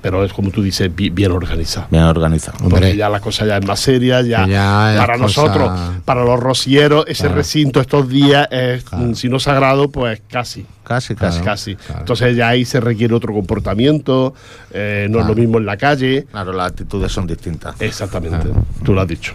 [0.02, 1.86] Pero es como tú dices, bien organizado.
[1.90, 2.68] Bien organizado.
[2.68, 5.70] Porque ya la cosa ya es más seria, ya, para nosotros,
[6.04, 10.66] para los rocieros, ese recinto estos días es, si no sagrado, pues casi.
[10.84, 11.40] Casi, casi.
[11.40, 11.76] casi.
[11.98, 14.34] Entonces ya ahí se requiere otro comportamiento,
[14.70, 16.26] eh, no es lo mismo en la calle.
[16.30, 17.80] Claro, las actitudes son distintas.
[17.80, 18.48] Exactamente,
[18.84, 19.34] tú lo has dicho.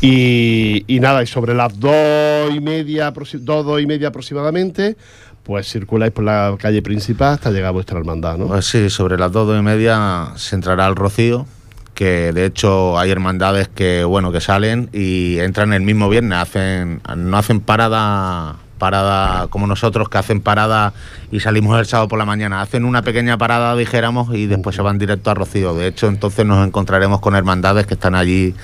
[0.00, 4.96] Y, y nada, y sobre las dos y media, dos, dos y media aproximadamente,
[5.42, 8.48] pues circuláis por la calle principal hasta llegar a vuestra hermandad, ¿no?
[8.48, 11.46] Pues sí, sobre las dos, dos y media se entrará al Rocío,
[11.94, 17.00] que de hecho hay hermandades que bueno que salen y entran el mismo viernes, hacen,
[17.16, 20.92] no hacen parada parada como nosotros que hacen parada
[21.30, 24.82] y salimos el sábado por la mañana, hacen una pequeña parada dijéramos y después se
[24.82, 25.74] van directo a Rocío.
[25.74, 28.54] De hecho, entonces nos encontraremos con hermandades que están allí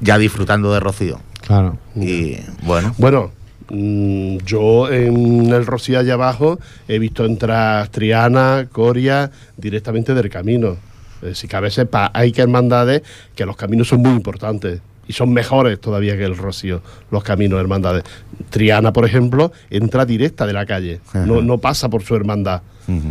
[0.00, 1.20] ya disfrutando de Rocío.
[1.40, 1.78] Claro.
[1.96, 3.32] Y bueno, Bueno,
[3.70, 10.76] mm, yo en el Rocío allá abajo he visto entrar Triana, Coria, directamente del camino.
[11.20, 13.02] Decir, que a veces hay que hermandades
[13.36, 17.60] que los caminos son muy importantes y son mejores todavía que el Rocío, los caminos
[17.60, 18.04] hermandades.
[18.50, 22.62] Triana, por ejemplo, entra directa de la calle, no, no pasa por su hermandad.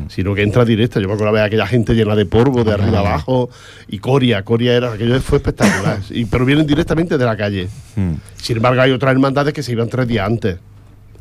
[0.10, 0.99] Sino que entra directa.
[0.99, 3.49] Yo me acuerdo de aquella gente llena de polvo de arriba abajo.
[3.88, 5.99] Y Coria, Coria era, aquello fue espectacular.
[6.10, 7.69] y, pero vienen directamente de la calle.
[7.95, 10.58] mm, Sin embargo, hay otras hermandades que se iban tres días antes.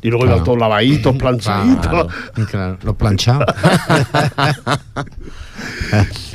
[0.03, 0.45] Y luego iban Claro.
[0.45, 2.07] todos lavaditos, planchaditos.
[2.49, 2.77] Claro.
[2.83, 3.45] Los planchados.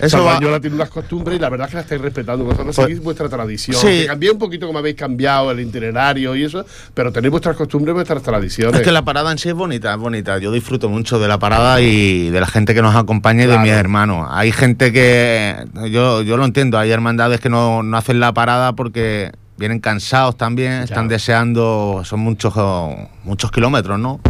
[0.01, 2.45] eso va- Salvañola tiene unas costumbres y la verdad es que la estáis respetando.
[2.45, 3.77] Vosotros Pues- seguís vuestra tradición.
[3.81, 3.87] Sí.
[3.87, 7.93] Que cambié un poquito como habéis cambiado el itinerario y eso, pero tenéis vuestras costumbres
[7.93, 8.77] y vuestras tradiciones.
[8.81, 10.39] Es que la parada en sí es bonita, es bonita.
[10.39, 13.63] Yo disfruto mucho de la parada y de la gente que nos acompaña y Claro.
[13.63, 14.29] de mis hermanos.
[14.31, 15.57] Hay gente que,
[15.91, 20.37] yo, yo lo entiendo, hay hermandades que no, no hacen la parada porque vienen cansados
[20.37, 22.55] también, están deseando, son muchos,
[23.25, 24.21] muchos kilómetros, ¿no?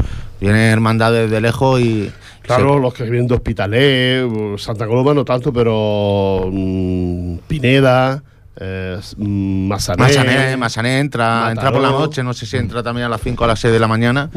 [0.41, 2.11] Vienen hermandades de lejos y...
[2.43, 8.23] Claro, se- los que vienen de Hospitalet, uh, Santa Coloma no tanto, pero mm, Pineda,
[8.57, 10.03] eh, mm, Masané.
[10.03, 13.43] Masané, Masané entra, entra por la noche, no sé si entra también a las 5
[13.43, 14.31] o a las 6 de la mañana.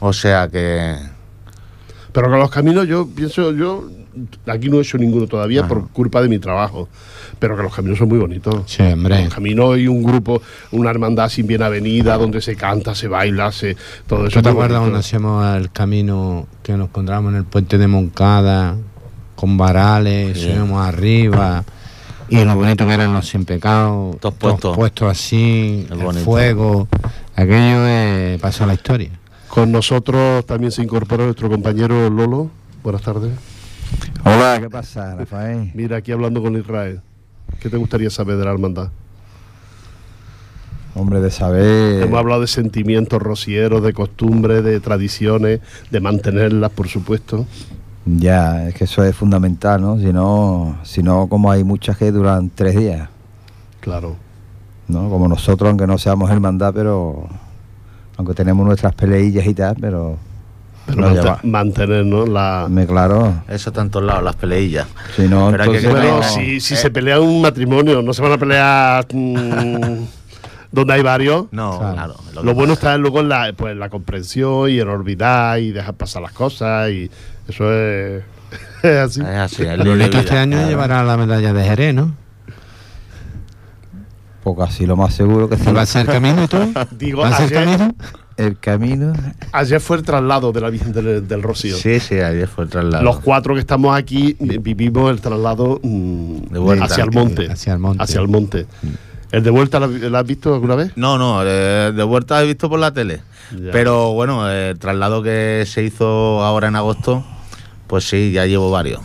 [0.00, 0.96] O sea que...
[2.12, 3.88] Pero con los caminos yo pienso, yo
[4.46, 5.68] aquí no he hecho ninguno todavía Ajá.
[5.68, 6.88] por culpa de mi trabajo,
[7.38, 8.62] pero que los caminos son muy bonitos.
[8.66, 9.24] Sí, hombre.
[9.24, 10.40] Los caminos y un grupo,
[10.72, 14.38] una hermandad sin bien avenida, donde se canta, se baila, se, todo eso.
[14.38, 18.76] ¿Tú te acuerdas cuando hacíamos el camino que nos encontramos en el puente de Moncada,
[19.36, 20.44] con varales, Sí.
[20.44, 21.64] subíamos arriba,
[22.28, 24.34] y lo bonito que eran los sin pecados, Todos
[24.74, 25.10] puestos.
[25.10, 26.24] así, el bonito.
[26.24, 26.88] fuego,
[27.36, 29.10] aquello eh, pasó a la historia.
[29.48, 32.50] Con nosotros también se incorpora nuestro compañero Lolo.
[32.82, 33.32] Buenas tardes.
[34.24, 35.70] Hola, ¿qué pasa, Rafael?
[35.74, 37.00] Mira, aquí hablando con Israel.
[37.60, 38.88] ¿Qué te gustaría saber de la hermandad?
[40.94, 42.02] Hombre, de saber.
[42.02, 47.46] Hemos hablado de sentimientos rocieros, de costumbres, de tradiciones, de mantenerlas, por supuesto.
[48.06, 49.98] Ya, es que eso es fundamental, ¿no?
[49.98, 53.08] Si no, si no como hay muchas que duran tres días,
[53.80, 54.16] Claro.
[54.88, 55.08] ¿no?
[55.10, 57.28] Como nosotros, aunque no seamos hermandad, pero.
[58.16, 60.16] Aunque tenemos nuestras peleillas y tal, pero.
[60.86, 61.40] Pero no mante- lleva.
[61.44, 62.66] mantenernos la.
[62.70, 63.42] Me claro.
[63.48, 64.86] Eso está en todos lados, las peleillas.
[65.16, 65.90] Si no, Pero hay que entonces.
[66.02, 66.76] Bueno, no, si, si eh.
[66.76, 70.04] se pelea un matrimonio, no se van a pelear mm,
[70.72, 71.46] donde hay varios.
[71.52, 72.16] No, Claro.
[72.32, 72.42] claro.
[72.44, 76.20] Lo, bueno está luego en la, pues, la comprensión y en olvidar y dejar pasar
[76.22, 77.10] las cosas y
[77.48, 78.22] eso es,
[78.82, 79.20] es así.
[79.20, 82.14] Es así, es Lo este año llevará la medalla de Jerez, ¿no?
[84.44, 85.72] Pues casi lo más seguro que sí.
[85.72, 86.66] ¿Va a ser camino y todo?
[86.90, 87.94] Digo, ¿Va a ser ayer, camino?
[88.36, 89.12] El camino.
[89.52, 91.76] ayer fue el traslado de la Virgen del, del Rocío.
[91.76, 93.04] Sí, sí, ayer fue el traslado.
[93.04, 96.84] Los cuatro que estamos aquí vivimos el traslado mm, De vuelta.
[96.86, 97.50] hacia el monte.
[97.50, 98.02] Hacia el monte.
[98.02, 98.66] Hacia el monte.
[99.30, 100.92] ¿El de vuelta lo, lo has visto alguna vez?
[100.96, 103.20] No, no, de, de vuelta he visto por la tele.
[103.52, 103.70] Ya.
[103.72, 107.24] Pero bueno, el traslado que se hizo ahora en agosto,
[107.86, 109.00] pues sí, ya llevo varios.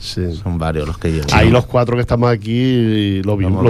[0.00, 0.34] Sí.
[0.42, 1.26] Son varios los que llevo.
[1.32, 3.60] Ahí los cuatro que estamos aquí lo, vi- vivimos.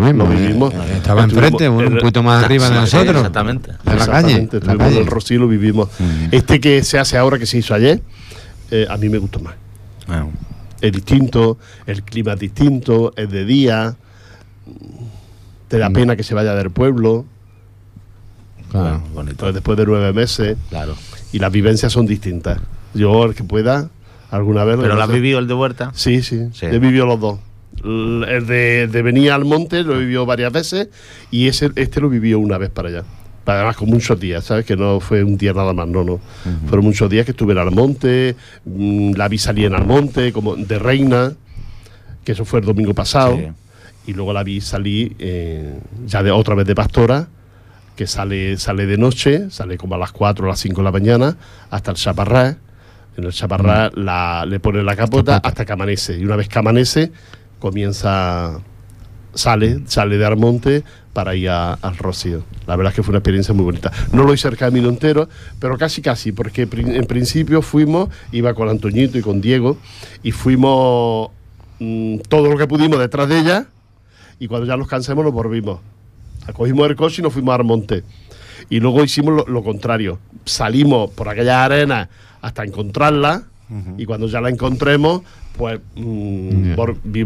[0.00, 0.36] mismo, lo eh.
[0.36, 0.74] vivimos.
[0.74, 3.16] Eh, estaba enfrente, un el- poquito más arriba de nosotros.
[3.16, 3.70] exactamente.
[3.86, 4.36] En la calle.
[4.36, 5.88] La estuvimos en el Rocío lo vivimos.
[6.32, 8.02] Este que se hace ahora, que se hizo ayer,
[8.72, 9.54] eh, a mí me gustó más.
[10.08, 10.26] Ah,
[10.80, 11.56] Es distinto,
[11.86, 13.94] el clima es distinto, es de día,
[15.68, 17.24] te da pena que se vaya del pueblo,
[18.70, 18.98] Claro.
[18.98, 19.52] bueno, bonito.
[19.52, 20.94] después de nueve meses, Claro.
[21.32, 22.58] y las vivencias son distintas.
[22.94, 23.88] Yo, el que pueda,
[24.30, 24.76] alguna vez...
[24.80, 25.90] ¿Pero lo has vivido el de Huerta?
[25.94, 26.66] Sí, sí, Sí.
[26.66, 27.38] he vivido los dos.
[27.82, 30.88] El de, de venir al monte lo he vivido varias veces
[31.30, 33.04] y ese, este lo vivió una vez para allá.
[33.46, 34.64] Además, con muchos días, ¿sabes?
[34.64, 36.20] Que no fue un día nada más, no, no.
[36.68, 40.78] Fueron muchos días que estuve en Almonte, mm, la vi salir en Almonte, como de
[40.78, 41.32] Reina,
[42.22, 43.48] que eso fue el domingo pasado, Sí.
[44.06, 47.26] y luego la vi salir eh, ya de otra vez de Pastora,
[47.96, 50.92] que sale, sale de noche, sale como a las 4 o las 5 de la
[50.92, 51.36] mañana,
[51.70, 52.58] hasta el Chaparrá.
[53.20, 56.18] En el Chaparrá la, le pone la capota hasta que amanece.
[56.18, 57.12] Y una vez que amanece,
[57.58, 58.60] comienza
[59.34, 62.44] sale, sale de Armonte para ir al Rocío.
[62.66, 63.92] La verdad es que fue una experiencia muy bonita.
[64.12, 65.28] No lo hice el camino entero,
[65.58, 69.76] pero casi casi, porque en principio fuimos, iba con Antoñito y con Diego,
[70.22, 71.30] y fuimos
[71.78, 73.66] mm, todo lo que pudimos detrás de ella,
[74.38, 75.80] y cuando ya nos cansamos nos volvimos.
[76.46, 78.02] Acogimos el coche y nos fuimos a Armonte.
[78.70, 80.18] Y luego hicimos lo, contrario.
[80.44, 82.08] Salimos por aquella arena
[82.40, 83.44] hasta encontrarla,
[83.96, 85.22] y cuando ya la encontremos,
[85.56, 86.74] pues mm,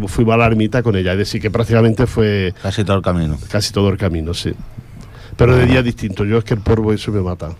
[0.08, 1.12] fuimos a la ermita con ella.
[1.12, 2.52] Es decir, que prácticamente fue...
[2.62, 3.38] Casi todo el camino.
[3.48, 4.52] Casi todo el camino, sí.
[5.36, 6.24] Pero de día distinto.
[6.24, 7.50] Yo es que el polvo eso me mata.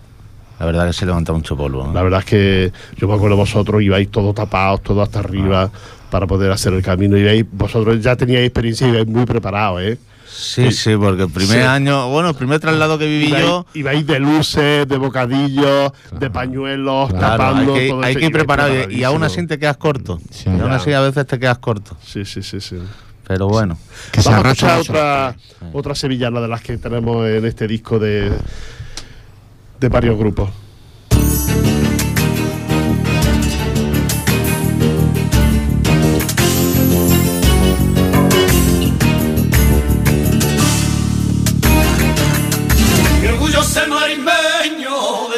[0.59, 1.91] La verdad es que se levanta mucho polvo.
[1.93, 5.71] La verdad es que yo me acuerdo vosotros ibais todos tapados, todo hasta arriba ah.
[6.09, 7.17] para poder hacer el camino.
[7.17, 9.97] Y vosotros ya teníais experiencia y ibais muy preparados, ¿eh?
[10.35, 13.65] Sí, sí, porque el primer año, bueno, el primer traslado que viví yo.
[13.73, 17.75] Ibais de luces, de bocadillos, de pañuelos, tapando.
[17.75, 20.19] Hay que, hay que ir preparado y, aún así te quedas corto.
[20.45, 21.97] y aún así a veces te quedas corto.
[22.03, 22.77] Sí, sí, sí, sí.
[23.27, 23.77] Pero bueno.
[24.25, 25.35] Vamos a escuchar otra,
[25.73, 28.31] otra sevillana de las que tenemos en este disco de,
[29.79, 30.49] de varios grupos.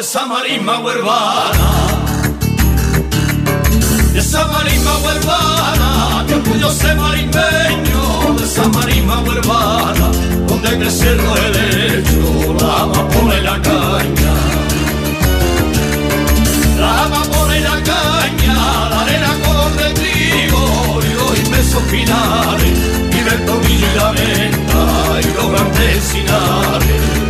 [0.08, 1.68] Esa marisma huervana,
[4.14, 10.08] esa marisma huervana, que orgullo se marismeño, de esa marisma huervana,
[10.46, 14.34] donde crece el helecho, la amapola y la caña.
[16.80, 18.54] La amapola y la caña,
[18.88, 22.78] la arena color de trigo, y los inmensos finales,
[23.12, 27.27] y del tomillo y la venta, y los grandes encinares.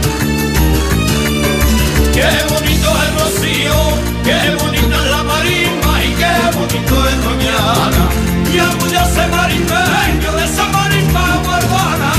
[2.19, 3.79] Qué bonito es Rocío,
[4.25, 8.09] qué bonita es la marisma y qué bonito es Doñana.
[8.53, 12.13] Y orgulloso marismeño de esa marisma urbana.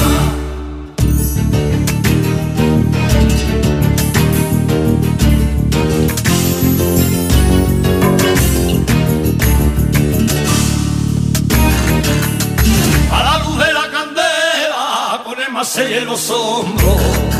[13.11, 17.38] A la luz de la candela, con el más en los hombros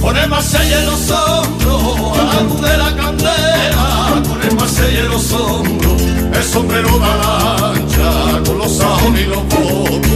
[0.00, 5.00] con el Marsella en los hombros, a la luz de la candela, con el Marsella
[5.00, 10.08] en los hombros, el sombrero de ancha, con los sajones y los votos.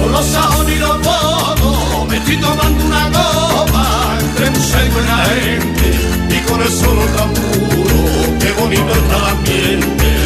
[0.00, 5.16] Con los sajones y los votos, me estoy tomando una copa, entre mucha y buena
[5.24, 10.21] gente, y con el solo tan puro, qué bonito está el ambiente.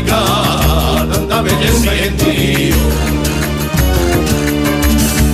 [0.00, 2.76] Explicar tanta belleza y gentío.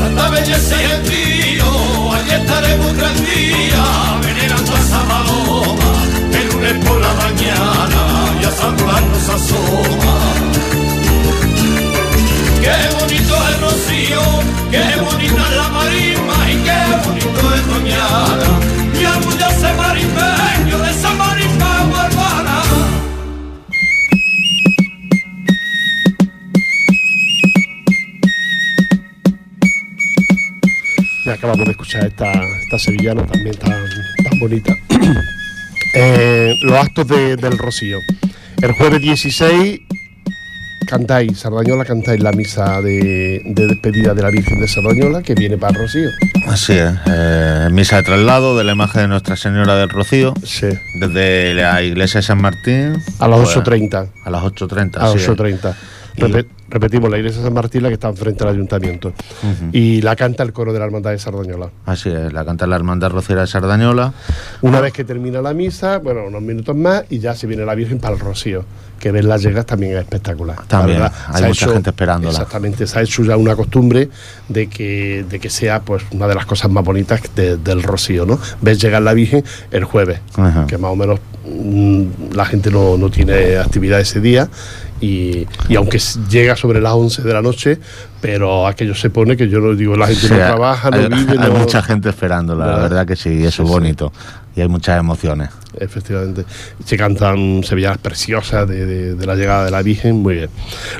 [0.01, 5.91] Tanta belleza y gentío, allí estaremos tres días, venerando a esa paloma.
[6.33, 8.01] El lunes por la mañana,
[8.41, 10.17] y a saludarnos asoma.
[12.63, 14.23] Qué bonito es Rocío,
[14.71, 17.36] qué bonita es la marisma y qué bonito
[31.47, 34.75] acabamos de escuchar esta, esta sevillana también tan, tan bonita.
[35.99, 37.97] Eh, los actos del Rocío.
[38.61, 39.81] El jueves 16
[40.87, 45.79] cantáis, Sardañola cantáis la misa de, despedida de la Virgen de Sardañola que viene para
[45.79, 46.11] Rocío.
[46.49, 50.35] Así es, eh, misa de traslado de la imagen de Nuestra Señora del Rocío.
[50.45, 50.69] Sí.
[51.01, 53.03] Desde la iglesia de San Martín.
[53.19, 54.11] A las 8.30.
[54.23, 54.97] A las 8.30.
[54.99, 55.75] A las 8.30
[56.69, 59.13] repetimos, la iglesia de San Martín, la que está enfrente del ayuntamiento.
[59.73, 61.71] Y la canta el coro de la Hermandad de Sardañola.
[61.85, 64.13] Así es, la canta la Hermandad Rociera de Sardañola.
[64.63, 67.75] Una vez que termina la misa, bueno, unos minutos más, y ya se viene la
[67.75, 68.65] Virgen para el Rocío,
[68.99, 70.65] que ver las llegas también es espectacular.
[70.67, 72.33] También, hay mucha gente esperándola.
[72.33, 74.09] Exactamente, se ha hecho ya una costumbre
[74.49, 78.39] de que, de que sea pues una de las cosas más bonitas del Rocío, ¿no?
[78.61, 80.21] Ves llegar la Virgen el jueves,
[80.67, 84.49] que más o menos mm, la gente no, no tiene actividad ese día
[85.01, 87.79] y, aunque llega sobre las 11 de la noche,
[88.21, 91.39] pero aquello se pone que yo no digo, la gente no trabaja, no vive.
[91.39, 94.13] Hay mucha gente esperándola, la verdad que sí, eso es bonito
[94.57, 95.51] y hay muchas emociones.
[95.79, 96.45] Efectivamente.
[96.85, 100.51] Se cantan sevillanas preciosas de, la llegada de la Virgen, muy bien.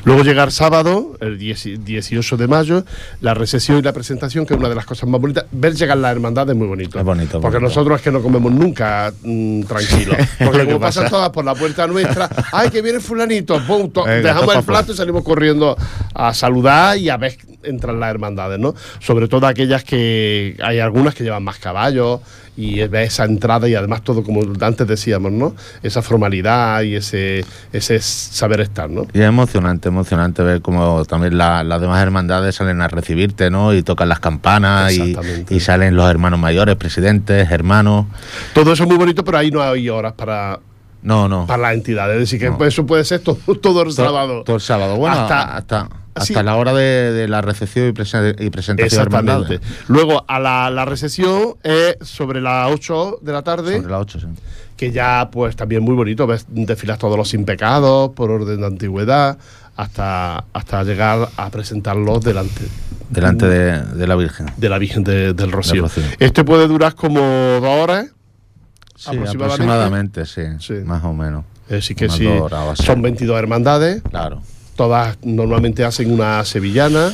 [0.03, 2.85] Luego llega el sábado, el 18 de mayo,
[3.21, 5.45] la recesión y la presentación, que es una de las cosas más bonitas.
[5.51, 6.99] Ver llegar la hermandad es muy bonito.
[6.99, 7.41] Es bonito.
[7.41, 10.17] Porque nosotros es que no comemos nunca mm, tranquilos.
[10.43, 13.59] Porque como pasan todas por la puerta nuestra, ¡ay, que viene fulanito!
[14.05, 15.75] dejamos el plato y salimos corriendo
[16.13, 18.73] a saludar y a ver entrar las hermandades, ¿no?
[18.99, 22.21] Sobre todo aquellas que hay algunas que llevan más caballos
[22.57, 25.55] y esa entrada y además todo como antes decíamos, ¿no?
[25.83, 29.05] Esa formalidad y ese, ese saber estar, ¿no?
[29.13, 33.75] Y es emocionante, emocionante ver cómo también las demás hermandades salen a recibirte, ¿no?
[33.75, 35.15] Y tocan las campanas y,
[35.49, 38.07] y, salen los hermanos mayores, presidentes, hermanos.
[38.55, 40.59] Todo eso es muy bonito, pero ahí no hay horas para...
[41.03, 41.45] No, no.
[41.45, 42.15] Para las entidades.
[42.15, 44.43] Es decir, que eso puede ser todo, todo el sábado.
[44.43, 44.97] Todo el sábado.
[44.97, 48.79] Bueno, hasta, hasta hasta la hora de, la recepción y, presentación.
[48.85, 49.59] Exactamente.
[49.87, 53.77] Luego, a la, recepción es sobre las 8 de la tarde.
[53.77, 54.27] Sobre las 8, sí.
[54.75, 56.27] Que ya, pues también muy bonito.
[56.27, 59.37] Ves desfilas todos los impecados por orden de antigüedad
[59.75, 62.61] hasta, hasta llegar a presentarlos delante.
[63.09, 64.47] Delante de, la Virgen.
[64.57, 65.87] De la Virgen del Rocío.
[66.19, 68.07] Este puede durar como dos horas.
[68.95, 70.41] Sí, aproximadamente, sí,
[70.83, 71.45] Más o menos.
[71.69, 72.27] Así que sí.
[72.75, 74.01] Son 22 hermandades.
[74.09, 74.41] Claro.
[74.77, 77.11] Todas normalmente hacen una sevillana.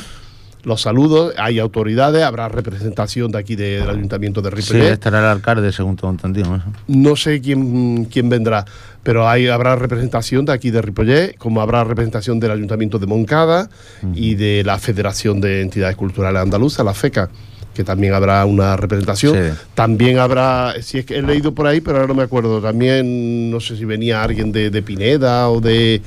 [0.64, 4.86] Los saludos, hay autoridades, habrá representación de aquí del Ayuntamiento de Ripollet.
[4.86, 6.62] Sí, estará el alcalde, según todo entendido.
[6.88, 8.66] No sé quién, quién vendrá,
[9.02, 13.70] pero hay, habrá representación de aquí de Ripollet, como habrá representación del Ayuntamiento de Moncada
[14.14, 17.30] y de la Federación de Entidades Culturales Andaluza, la FECA
[17.74, 19.56] que también habrá una representación.
[19.74, 23.50] También habrá, si es que he leído por ahí, pero ahora no me acuerdo, también
[23.50, 26.00] no sé si venía alguien de, de Pineda o de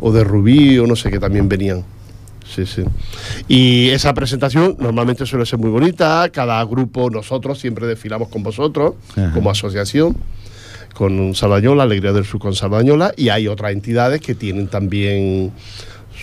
[0.00, 1.84] o de Rubí o no sé, que también venían.
[2.46, 2.82] Sí, sí.
[3.46, 6.28] Y esa presentación normalmente suele ser muy bonita.
[6.32, 8.94] Cada grupo, nosotros siempre desfilamos con vosotros,
[9.32, 10.16] como asociación,
[10.94, 15.52] con Salvañola, Alegría del Sur con Salvañola, y hay otras entidades que tienen también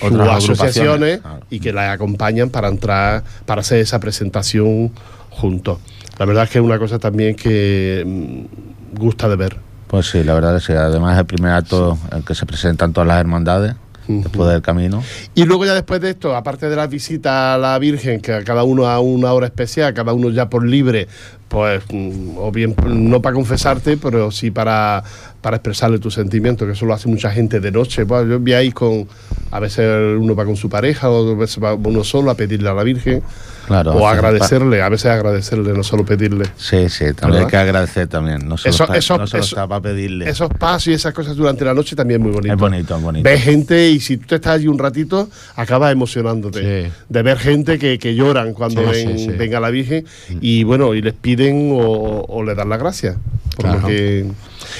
[0.01, 4.91] otras asociaciones y que la acompañan para entrar, para hacer esa presentación
[5.29, 5.79] juntos.
[6.17, 9.66] La verdad es que es una cosa también que mm, gusta de ver.
[9.87, 12.93] Pues sí, la verdad es que además es el primer acto en que se presentan
[12.93, 13.75] todas las hermandades
[14.07, 15.03] después del camino.
[15.35, 18.43] Y luego ya después de esto, aparte de la visita a la Virgen, que a
[18.43, 21.07] cada uno a una hora especial, cada uno ya por libre,
[21.47, 25.03] pues, mm, o bien no para confesarte, pero sí para,
[25.41, 28.05] para expresarle tus sentimientos, que eso lo hace mucha gente de noche.
[28.05, 29.07] Pues yo vi ahí con,
[29.51, 32.69] a veces uno va con su pareja, o a veces va uno solo a pedirle
[32.69, 33.23] a la Virgen
[33.69, 36.45] o agradecerle, a veces agradecerle, no solo pedirle.
[36.57, 40.29] Sí, sí, también hay que agradecer también, no solo, eso, está, para pedirle.
[40.29, 42.53] Esos pasos y esas cosas durante la noche también muy bonito.
[42.53, 43.23] Es bonito, es bonito.
[43.23, 46.91] Ves gente y si tú te estás allí un ratito, acabas emocionándote.
[47.09, 50.05] De ver gente que, que lloran cuando ven, venga la Virgen
[50.41, 53.17] y bueno, y les piden o, o le dan las gracias.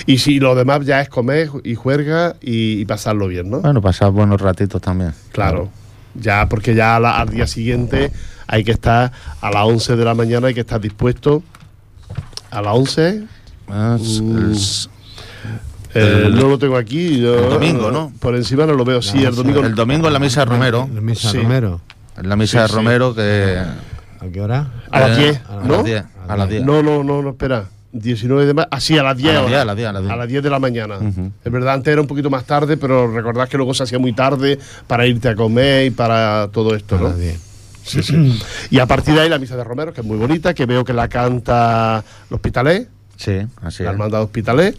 [0.06, 3.62] y si lo demás ya es comer y juerga y, pasarlo bien, ¿no?
[3.62, 5.14] Bueno, pasar buenos ratitos también.
[5.32, 5.70] Claro.
[6.16, 8.12] Ya, porque ya al día siguiente
[8.48, 11.44] hay que estar a las 11 de la mañana, hay que estar dispuesto
[12.50, 13.24] a las 11.
[13.70, 14.54] Ah, mm.
[15.94, 17.26] eh, no lo tengo aquí.
[17.26, 18.12] el domingo, ¿no?
[18.20, 19.02] Por encima no lo veo.
[19.02, 19.60] sí, el domingo.
[19.60, 20.90] El domingo en la misa de Romero.
[20.94, 21.82] La misa de Romero.
[22.18, 23.62] En la misa de Romero que.
[24.20, 24.72] ¿A qué hora?
[24.90, 25.42] A las 10.
[25.66, 25.84] ¿no?
[26.28, 26.66] A las 10.
[26.66, 27.66] No, no, no, no, espera.
[27.92, 28.68] 19 de mayo.
[28.72, 29.30] Así, ah, a las 10.
[29.30, 30.44] A las 10, a las 10, a las 10.
[30.44, 30.96] de la mañana.
[31.44, 34.14] Es verdad, antes era un poquito más tarde, pero recordad que luego se hacía muy
[34.14, 37.08] tarde para irte a comer y para todo esto, a ¿no?
[37.10, 37.47] Las 10.
[38.70, 40.84] Y a partir de ahí la misa de Romero, que es muy bonita, que veo
[40.84, 42.97] que la canta el Hospitalet.
[43.18, 44.78] Sí, así la hermandad Hospitalet.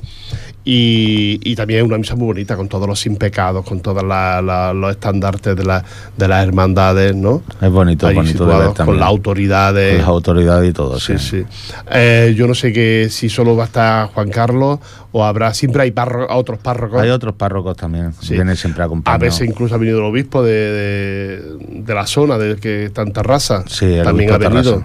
[0.64, 4.90] Y, y también una misa muy bonita, con todos los sin pecados, con todos los
[4.90, 5.82] estandartes de, la-
[6.16, 7.42] de las hermandades, ¿no?
[7.60, 8.74] Es bonito, Ahí bonito de ver.
[8.84, 9.92] Con las autoridades.
[9.92, 11.40] Con las autoridades y todo, Sí, sí.
[11.40, 11.44] sí.
[11.90, 14.78] Eh, yo no sé que si solo va a estar Juan Carlos
[15.12, 15.54] o habrá.
[15.54, 17.00] Siempre hay párro- otros párrocos.
[17.00, 18.34] Hay otros párrocos también, Sí.
[18.34, 19.20] vienen siempre a acompañados.
[19.22, 21.42] veces incluso ha venido el obispo de, de,
[21.82, 23.64] de la zona, de que está en Terraza.
[23.68, 24.84] Sí, el También ha venido.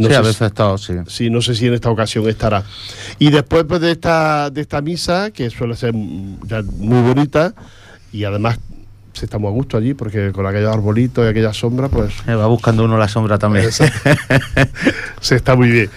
[0.00, 0.94] No sí, sé a si- veces ha estado, sí.
[1.06, 2.64] Sí, no sé si en esta ocasión estará.
[3.18, 5.92] Y después pues, de esta de esta misa, que suele ser
[6.46, 7.54] ya muy bonita,
[8.12, 8.58] y además
[9.12, 12.34] se está muy a gusto allí, porque con aquellos arbolitos y aquella sombra, pues Eh,
[12.34, 13.66] va buscando uno la sombra también.
[15.20, 15.90] se está muy bien.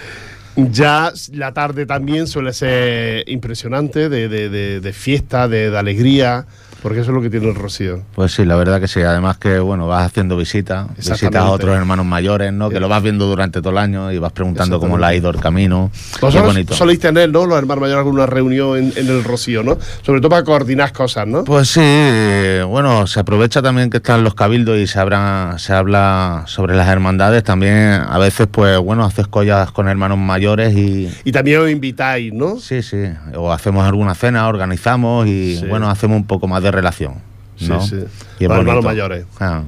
[0.55, 6.45] Ya la tarde también suele ser impresionante, de, de- de- de fiesta, de alegría,
[6.83, 8.01] porque eso es lo que tiene el Rocío.
[8.13, 9.01] Pues sí, la verdad que sí.
[9.01, 12.69] Además que, bueno, vas haciendo visitas, visitas a otros hermanos mayores, ¿no?
[12.69, 15.29] Que lo vas viendo durante todo el año y vas preguntando cómo le ha ido
[15.31, 15.89] el camino.
[16.21, 16.73] Vosotros bonito.
[16.75, 17.45] soléis tener, ¿no?
[17.45, 19.77] Los hermanos mayores alguna reunión en, en el Rocío, ¿no?
[20.03, 21.43] Sobre todo para coordinar cosas, ¿no?
[21.45, 25.71] Pues sí, eh, bueno, se aprovecha también que están los cabildos y se, habla- se
[25.73, 27.43] habla sobre las hermandades.
[27.43, 31.09] También a veces, pues bueno, haces collas con hermanos mayores y...
[31.23, 32.59] Y también os invitáis, ¿no?
[32.59, 32.97] Sí, sí,
[33.35, 35.65] o hacemos alguna cena, organizamos y Sí.
[35.67, 37.15] bueno, hacemos un poco más de relación.
[37.55, 37.81] Sí, ¿no?
[37.85, 37.97] sí.
[38.39, 39.25] Y es Los hermanos mayores.
[39.39, 39.61] Ah.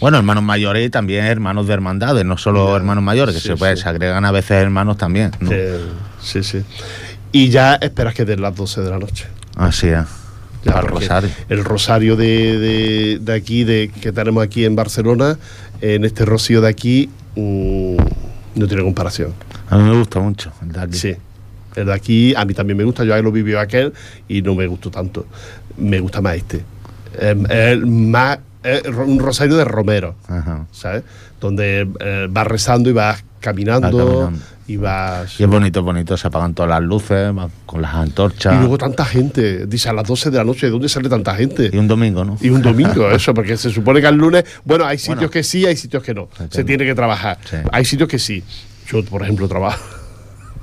[0.00, 3.56] Bueno, hermanos mayores y también hermanos de hermandades, no solo hermanos mayores, que sí, se,
[3.76, 3.82] sí.
[3.82, 5.32] se agregan a veces hermanos también.
[5.40, 5.50] ¿no?
[6.22, 6.62] Sí, sí.
[7.32, 9.26] Y ya esperas que den las 12 de la noche.
[9.56, 10.04] Así es.
[10.64, 11.30] Ya, Para el porque rosario.
[11.48, 15.38] El rosario de, de- de aquí, de, que tenemos aquí en Barcelona,
[15.80, 17.96] en este rocío de aquí, mm,
[18.54, 19.34] no tiene comparación.
[19.70, 20.96] A mí me gusta mucho el de aquí.
[20.98, 21.16] Sí.
[21.76, 23.92] El de aquí a mí también me gusta, yo ahí lo vivió aquel
[24.28, 25.26] y no me gustó tanto.
[25.78, 26.64] Me gusta más este.
[27.18, 30.66] Em, el más, es un rosario de Romero, Ajá.
[30.72, 31.02] ¿sabes?
[31.40, 34.38] Donde eh, vas rezando y vas caminando, Vas caminando.
[34.66, 35.40] y vas...
[35.40, 37.32] Y es bonito, es bonito, se apagan todas las luces,
[37.66, 38.54] con las antorchas.
[38.54, 41.34] Y luego tanta gente, dice a las 12 de la noche, ¿de dónde sale tanta
[41.36, 41.70] gente?
[41.72, 42.36] Y un domingo, ¿no?
[42.40, 45.30] Y un domingo, eso, porque se supone que el lunes, bueno, hay sitios Bueno.
[45.30, 46.28] que sí, hay sitios que no.
[46.50, 47.38] Se tiene que trabajar.
[47.48, 47.56] Sí.
[47.72, 48.42] Hay sitios que sí.
[48.88, 49.78] Yo, por ejemplo, trabajo.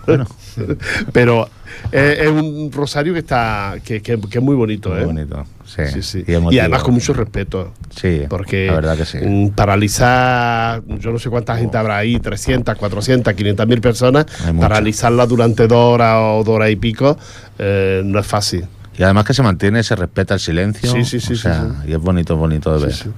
[0.06, 0.26] Bueno,
[1.12, 1.50] Pero
[1.92, 5.06] eh, es un rosario que está que, que- que es muy bonito, muy ¿eh?
[5.06, 5.46] bonito.
[5.66, 6.24] Sí, Sí, sí.
[6.28, 7.74] Y, además con mucho respeto.
[7.90, 9.18] Sí, Porque la verdad que sí.
[9.56, 14.26] paralizar, yo no sé cuánta gente habrá ahí, 300, 400, 500 mil personas,
[14.60, 17.18] paralizarla durante dos horas o dos horas y pico,
[17.60, 18.66] eh, no es fácil.
[18.98, 20.90] Y además que se mantiene, se respeta el silencio.
[20.92, 22.94] Sí, sí, sí, o sí, sea, Y es bonito, bonito de ver.
[22.96, 23.10] Sí, sí.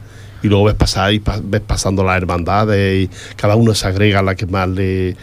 [0.44, 4.24] Y luego ves pasar y ves pasando las hermandades y cada uno se agrega a
[4.24, 5.18] la que más le,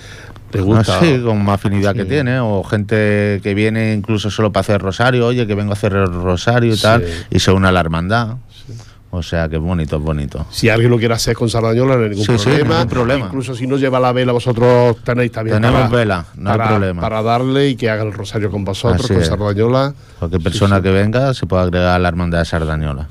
[0.55, 0.99] le gusta.
[0.99, 4.81] Ah, sí, con más afinidad que tiene, o gente que viene incluso solo para hacer
[4.81, 6.83] rosario, oye, que vengo a hacer el rosario y Sí.
[6.83, 8.37] tal, y se une a la hermandad.
[9.17, 10.47] O sea, que es bonito, es bonito.
[10.51, 12.75] Si alguien lo quiere hacer con Sardañola, no hay ningún Sí, sí, problema.
[12.75, 13.27] ningún problema.
[13.27, 15.61] Incluso si no lleva la vela, vosotros tenéis también.
[15.61, 17.01] Tenemos vela, no hay problema.
[17.01, 19.25] Para darle y que haga el rosario con vosotros, Así con.
[19.25, 19.95] Sardañola.
[20.19, 23.09] Cualquier persona que venga se puede agregar a la hermandad de Sardañola.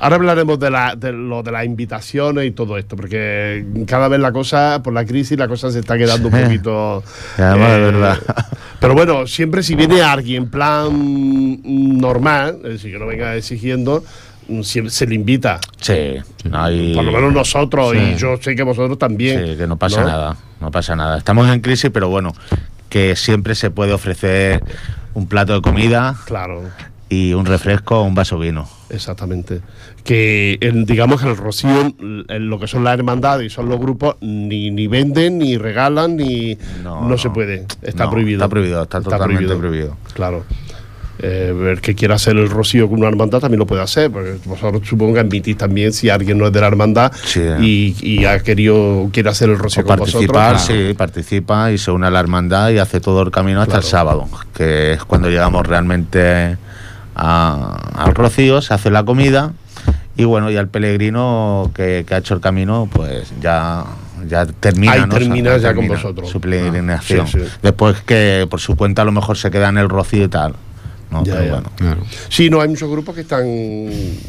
[0.00, 4.20] Ahora hablaremos de, la, de lo de las invitaciones y todo esto, porque cada vez
[4.20, 7.02] la cosa, por la crisis, la cosa se está quedando un poquito.
[7.36, 8.18] Además, de verdad.
[8.80, 14.04] Pero bueno, siempre si viene alguien en plan normal, es decir, que no venga exigiendo,
[14.62, 15.60] se le invita.
[15.80, 15.92] Sí,
[16.52, 17.98] hay- Por lo menos nosotros, Sí.
[17.98, 19.46] y yo sé que vosotros también.
[19.46, 21.18] Sí, que no pasa nada, no pasa nada.
[21.18, 22.32] Estamos en crisis, pero bueno,
[22.88, 24.62] que siempre se puede ofrecer
[25.14, 26.62] un plato de comida Claro.
[27.10, 28.68] y un refresco o un vaso de vino.
[28.90, 29.60] Exactamente.
[30.04, 34.16] Que el- digamos que el Rocío, lo que son las hermandades y son los grupos,
[34.22, 36.56] ni, ni venden, ni regalan, ni.
[36.82, 37.66] No, No, se puede.
[37.82, 38.38] Está prohibido.
[38.38, 39.96] está prohibido, está totalmente prohibido.
[40.14, 40.44] Claro.
[41.20, 44.36] Eh, el que quiera hacer el Rocío con una hermandad también lo puede hacer, porque
[44.44, 47.42] vosotros supongo que admitís también si alguien no es de la hermandad Sí.
[47.60, 50.26] y, y ha querido quiere hacer el Rocío O con vosotros.
[50.26, 50.88] participar, claro.
[50.88, 53.84] sí, participa y se une a la hermandad y hace todo el camino hasta Claro.
[53.86, 56.56] el sábado, que es cuando llegamos realmente
[57.16, 59.52] a- al Rocío, se hace la comida
[60.16, 63.84] y bueno, ya el peregrino que, que ha hecho el camino, pues ya,
[64.28, 65.08] ya termina, Ahí ¿no?
[65.08, 66.28] termina ya con vosotros.
[66.28, 67.20] su peregrinación.
[67.22, 67.46] Ah, sí, sí.
[67.62, 70.54] Después que por su cuenta a lo mejor se queda en el Rocío y tal.
[71.10, 71.24] ¿No?
[71.24, 71.52] Ya, Pero ya.
[71.52, 71.72] bueno.
[71.76, 72.00] Claro.
[72.28, 73.46] Sí, no, hay muchos grupos que están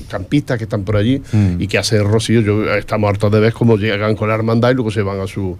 [0.10, 1.62] campistas, que están por allí Mm.
[1.62, 2.42] y que hacen rocío.
[2.42, 5.28] Yo, estamos hartos de ver cómo llegan con la hermandad y luego se van a
[5.28, 5.58] su,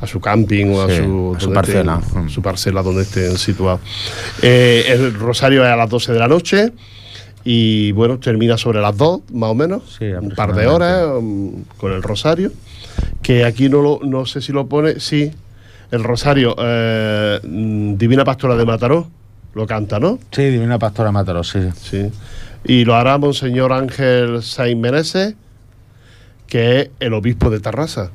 [0.00, 2.00] a su camping o a su, a su parcela.
[2.02, 2.28] estén- Mm.
[2.28, 3.80] su parcela donde estén situados.
[4.42, 6.72] Eh, el rosario es a las 12 de la noche
[7.44, 11.64] y bueno, termina sobre las 2 más o menos, Sí, un par de horas um,
[11.78, 12.52] con el rosario.
[13.22, 15.30] Que aquí no, lo, no sé si lo pone, sí,
[15.90, 19.08] el rosario eh, mm, Divina Pastora de Mataró
[19.54, 20.18] lo canta, ¿no?
[20.30, 21.60] Sí, Divina Pastora Mataró, sí.
[21.80, 22.10] Sí.
[22.64, 25.34] Y lo hará Monseñor Ángel Sainz Meneses,
[26.46, 28.10] que es el obispo de Tarrasa.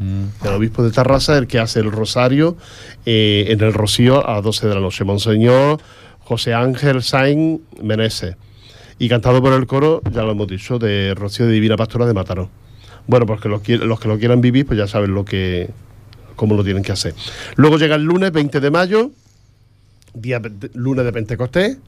[0.00, 2.56] El obispo de Tarrasa es el que hace el rosario
[3.04, 5.04] eh, en el Rocío a las 12 de la noche.
[5.04, 5.78] Monseñor
[6.20, 8.36] José Ángel Sainz Meneses.
[8.98, 12.14] Y cantado por el coro, ya lo hemos dicho, de Rocío de Divina Pastora de
[12.14, 12.48] Mataró.
[13.06, 15.68] Bueno, pues que los, los que lo quieran vivir, pues ya saben lo que,
[16.36, 17.14] cómo lo tienen que hacer.
[17.56, 19.10] Luego llega el lunes 20 de mayo,
[20.14, 21.78] día de- lunes de Pentecostés,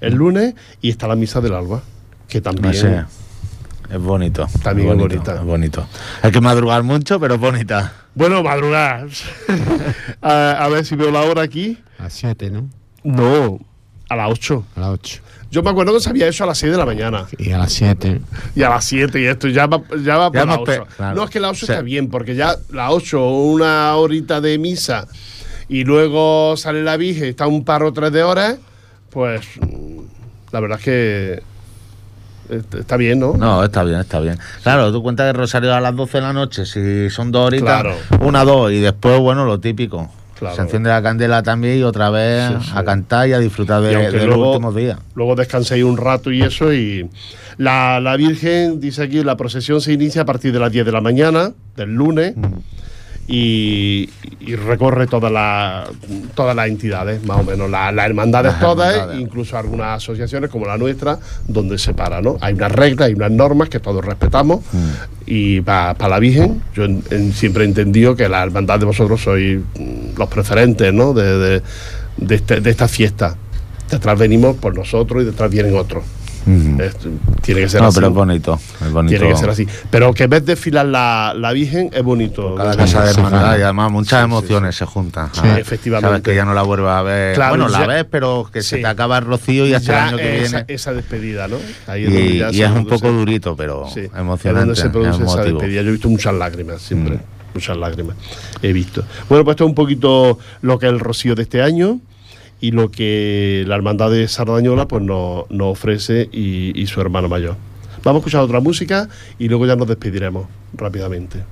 [0.00, 1.82] el lunes, y está la misa del alba,
[2.28, 2.74] que también...
[2.74, 2.86] Sí.
[3.88, 4.48] Es bonito.
[4.64, 5.34] También es bonito, bonita.
[5.36, 5.86] es bonito.
[6.22, 7.92] Hay que madrugar mucho, pero es bonita.
[8.16, 9.06] Bueno, madrugar.
[10.22, 11.78] a, a ver si veo la hora aquí.
[12.00, 12.68] A las 7, ¿no?
[13.04, 13.60] No,
[14.08, 14.64] a las 8.
[14.74, 15.20] A las 8.
[15.52, 17.26] Yo me acuerdo que sabía eso a las 6 de la mañana.
[17.38, 18.20] Y a las 7.
[18.56, 20.86] Y a las 7 y esto ya va, ya va Ya las hemos pe- 8.
[20.96, 21.16] claro.
[21.16, 21.72] No, es que la 8 Sí.
[21.72, 25.06] está bien, porque ya la 8, una horita de misa
[25.68, 28.56] y luego sale la Virgen, está un par o tres de horas,
[29.10, 30.00] pues mm,
[30.52, 31.42] la verdad es que
[32.50, 33.34] est- está bien, ¿no?
[33.34, 34.38] No, está bien, está bien.
[34.62, 37.82] Claro, tú cuentas que Rosario a las 12 de la noche, si son dos horitas,
[37.82, 37.94] Claro.
[38.20, 40.08] una, dos, y después, bueno, lo típico.
[40.38, 40.54] Claro.
[40.54, 42.72] Se enciende la candela también y otra vez Sí, sí.
[42.74, 44.98] a cantar y a disfrutar de, los últimos días.
[45.14, 46.74] Luego descanséis un rato y eso.
[46.74, 47.08] Y
[47.56, 50.92] la, la Virgen, dice aquí, la procesión se inicia a partir de las 10 de
[50.92, 52.34] la mañana, del lunes,
[53.28, 54.08] y,
[54.40, 55.88] y recorre todas las
[56.34, 59.20] todas las entidades, más o menos, la- las hermandades Las todas, hermandades.
[59.20, 61.18] incluso algunas asociaciones como la nuestra,
[61.48, 62.36] donde se para, ¿no?
[62.40, 64.60] Hay unas reglas, hay unas normas que todos respetamos.
[65.26, 69.20] Y para la Virgen, yo en- en- siempre he entendido que la hermandad de vosotros
[69.22, 71.12] sois mm, los preferentes, ¿no?
[71.12, 71.62] De, de-
[72.18, 73.36] de este- de esta fiesta.
[73.90, 76.04] Detrás venimos por nosotros y detrás vienen otros.
[76.46, 77.08] Esto
[77.42, 77.96] tiene que ser No, así.
[77.96, 78.60] pero es bonito.
[78.80, 79.18] Es bonito.
[79.18, 79.66] Tiene que ser así.
[79.90, 82.54] Pero que en vez de desfilar la, la Virgen es bonito.
[82.54, 83.60] Cada casa de Sí, hermandad sí.
[83.60, 85.28] y además muchas emociones se juntan.
[85.32, 85.58] Sí, ¿sabes?
[85.58, 86.08] efectivamente.
[86.08, 87.34] Sabes que ya no la vuelvas a ver.
[87.34, 88.82] Claro, bueno, la ya- ves, pero que se Sí.
[88.82, 90.74] te acaba el rocío y hasta el Ya año que esa, viene.
[90.74, 91.56] esa despedida, ¿no?
[91.88, 94.66] Ahí es Y, ya y es un poco durito, pero Sí, es emocionante.
[94.66, 95.82] donde se produce es esa despedida.
[95.82, 97.16] Yo he visto muchas lágrimas, siempre.
[97.16, 97.20] Mm.
[97.54, 98.16] Muchas lágrimas.
[98.62, 99.02] He visto.
[99.28, 102.00] Bueno, pues esto es un poquito lo que es el rocío de este año
[102.60, 107.56] y lo que la hermandad de Sardañola pues nos, nos ofrece y, su hermano mayor.
[108.02, 111.42] Vamos a escuchar otra música y luego ya nos despediremos rápidamente.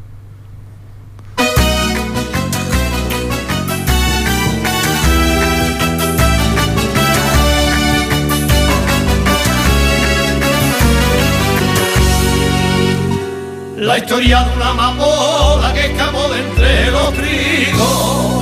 [13.76, 18.33] La historia de una amapola que escapó de entre los trigos.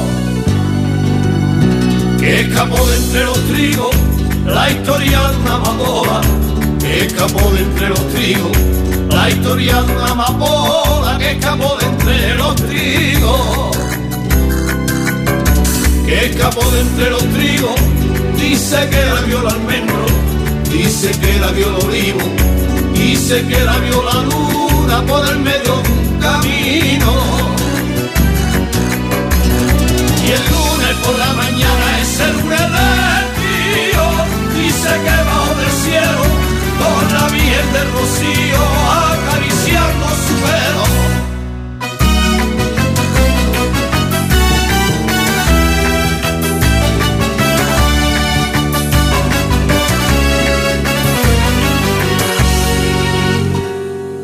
[2.53, 3.97] Escapó de entre los trigos.
[4.45, 6.21] La historia de una amapola
[6.79, 8.53] que escapó de entre los trigos.
[9.09, 13.77] La historia de una amapola que escapó de entre los trigos.
[16.05, 17.81] Que escapó de entre los trigos.
[18.37, 20.07] Dice que la vio el almendro.
[20.71, 22.21] Dice que la vio el olivo.
[22.93, 27.13] Dice que la vio la luna por el medio de un camino.
[30.27, 34.05] Y el lunes por la mañana lunes del tío.
[34.55, 36.23] Dice que bajo del cielo
[36.81, 38.63] con la Virgen del Rocío
[39.13, 41.12] acariciando su pelo.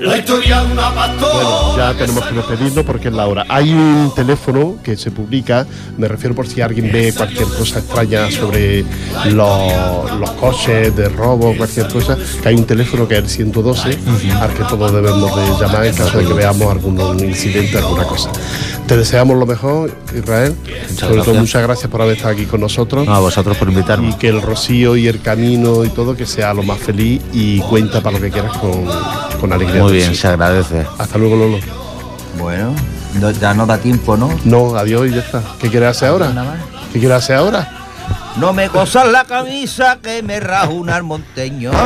[0.09, 1.35] La historia de una pastora.
[1.35, 3.45] Bueno, ya tenemos que despedirnos porque es la hora.
[3.49, 5.67] Hay un teléfono que se publica,
[5.99, 8.85] me refiero por si alguien ve cualquier cosa extraña sobre
[9.31, 13.99] los, los coches de robo, cualquier cosa, que hay un teléfono que es el 112,
[14.41, 18.31] al que todos debemos de llamar en caso de que veamos algún incidente, alguna cosa.
[18.89, 20.57] Te deseamos lo mejor, Israel.
[20.89, 21.37] Sobre todo, gracias.
[21.37, 23.07] muchas gracias por haber estado aquí con nosotros.
[23.07, 24.17] No, a vosotros por Y invitarme.
[24.19, 28.01] que el rocío y el camino y todo que sea lo más feliz y cuenta
[28.01, 28.87] para lo que quieras con,
[29.41, 29.83] con alegría.
[29.83, 30.17] Muy bien, sí.
[30.17, 30.87] se agradece.
[30.97, 31.59] Hasta luego, Lolo.
[32.41, 32.75] Bueno,
[33.21, 34.31] no- ya no da tiempo, ¿no?
[34.45, 35.43] No, adiós y ya está.
[35.61, 36.31] ¿Qué quieres hacer ahora?
[36.31, 36.59] Nada más.
[36.91, 37.71] ¿Qué quieres hacer ahora?
[38.37, 41.73] No me cosas la camisa que me rajuna el monteño.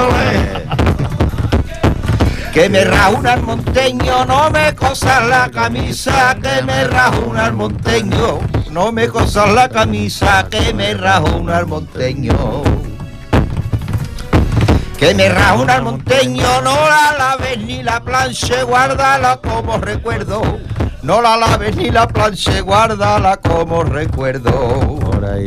[2.53, 8.41] Que me rajuna el monteño, no me cosas la camisa que me rajuna el monteño.
[8.71, 12.63] No me cosas la camisa que me rajuna el monteño.
[14.99, 20.43] Que me rajuna el monteño, no la laves ni la planche, guárdala como recuerdo.
[21.03, 24.99] No la laves ni la planche, guárdala como recuerdo.
[25.01, 25.47] Por ahí.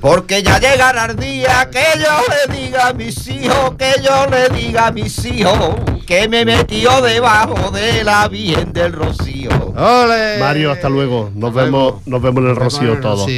[0.00, 4.48] Porque ya llegará el día que yo le diga a mis hijos, que yo le
[4.48, 5.76] diga a mis hijos,
[6.06, 9.50] que me metió debajo de la Virgen del Rocío.
[10.40, 11.30] Mario, hasta luego.
[11.34, 13.28] Nos vemos, nos vemos en el Rocío todos.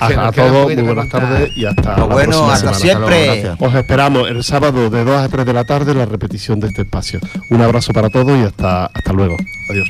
[0.00, 3.08] A, a todos, muy buenas tardes y hasta Lo la bueno, próxima hasta semana.
[3.08, 3.56] siempre.
[3.58, 6.82] Os esperamos el sábado de 2 a 3 de la tarde la repetición de este
[6.82, 7.20] espacio.
[7.50, 9.36] Un abrazo para todos y hasta, hasta luego.
[9.70, 9.88] Adiós.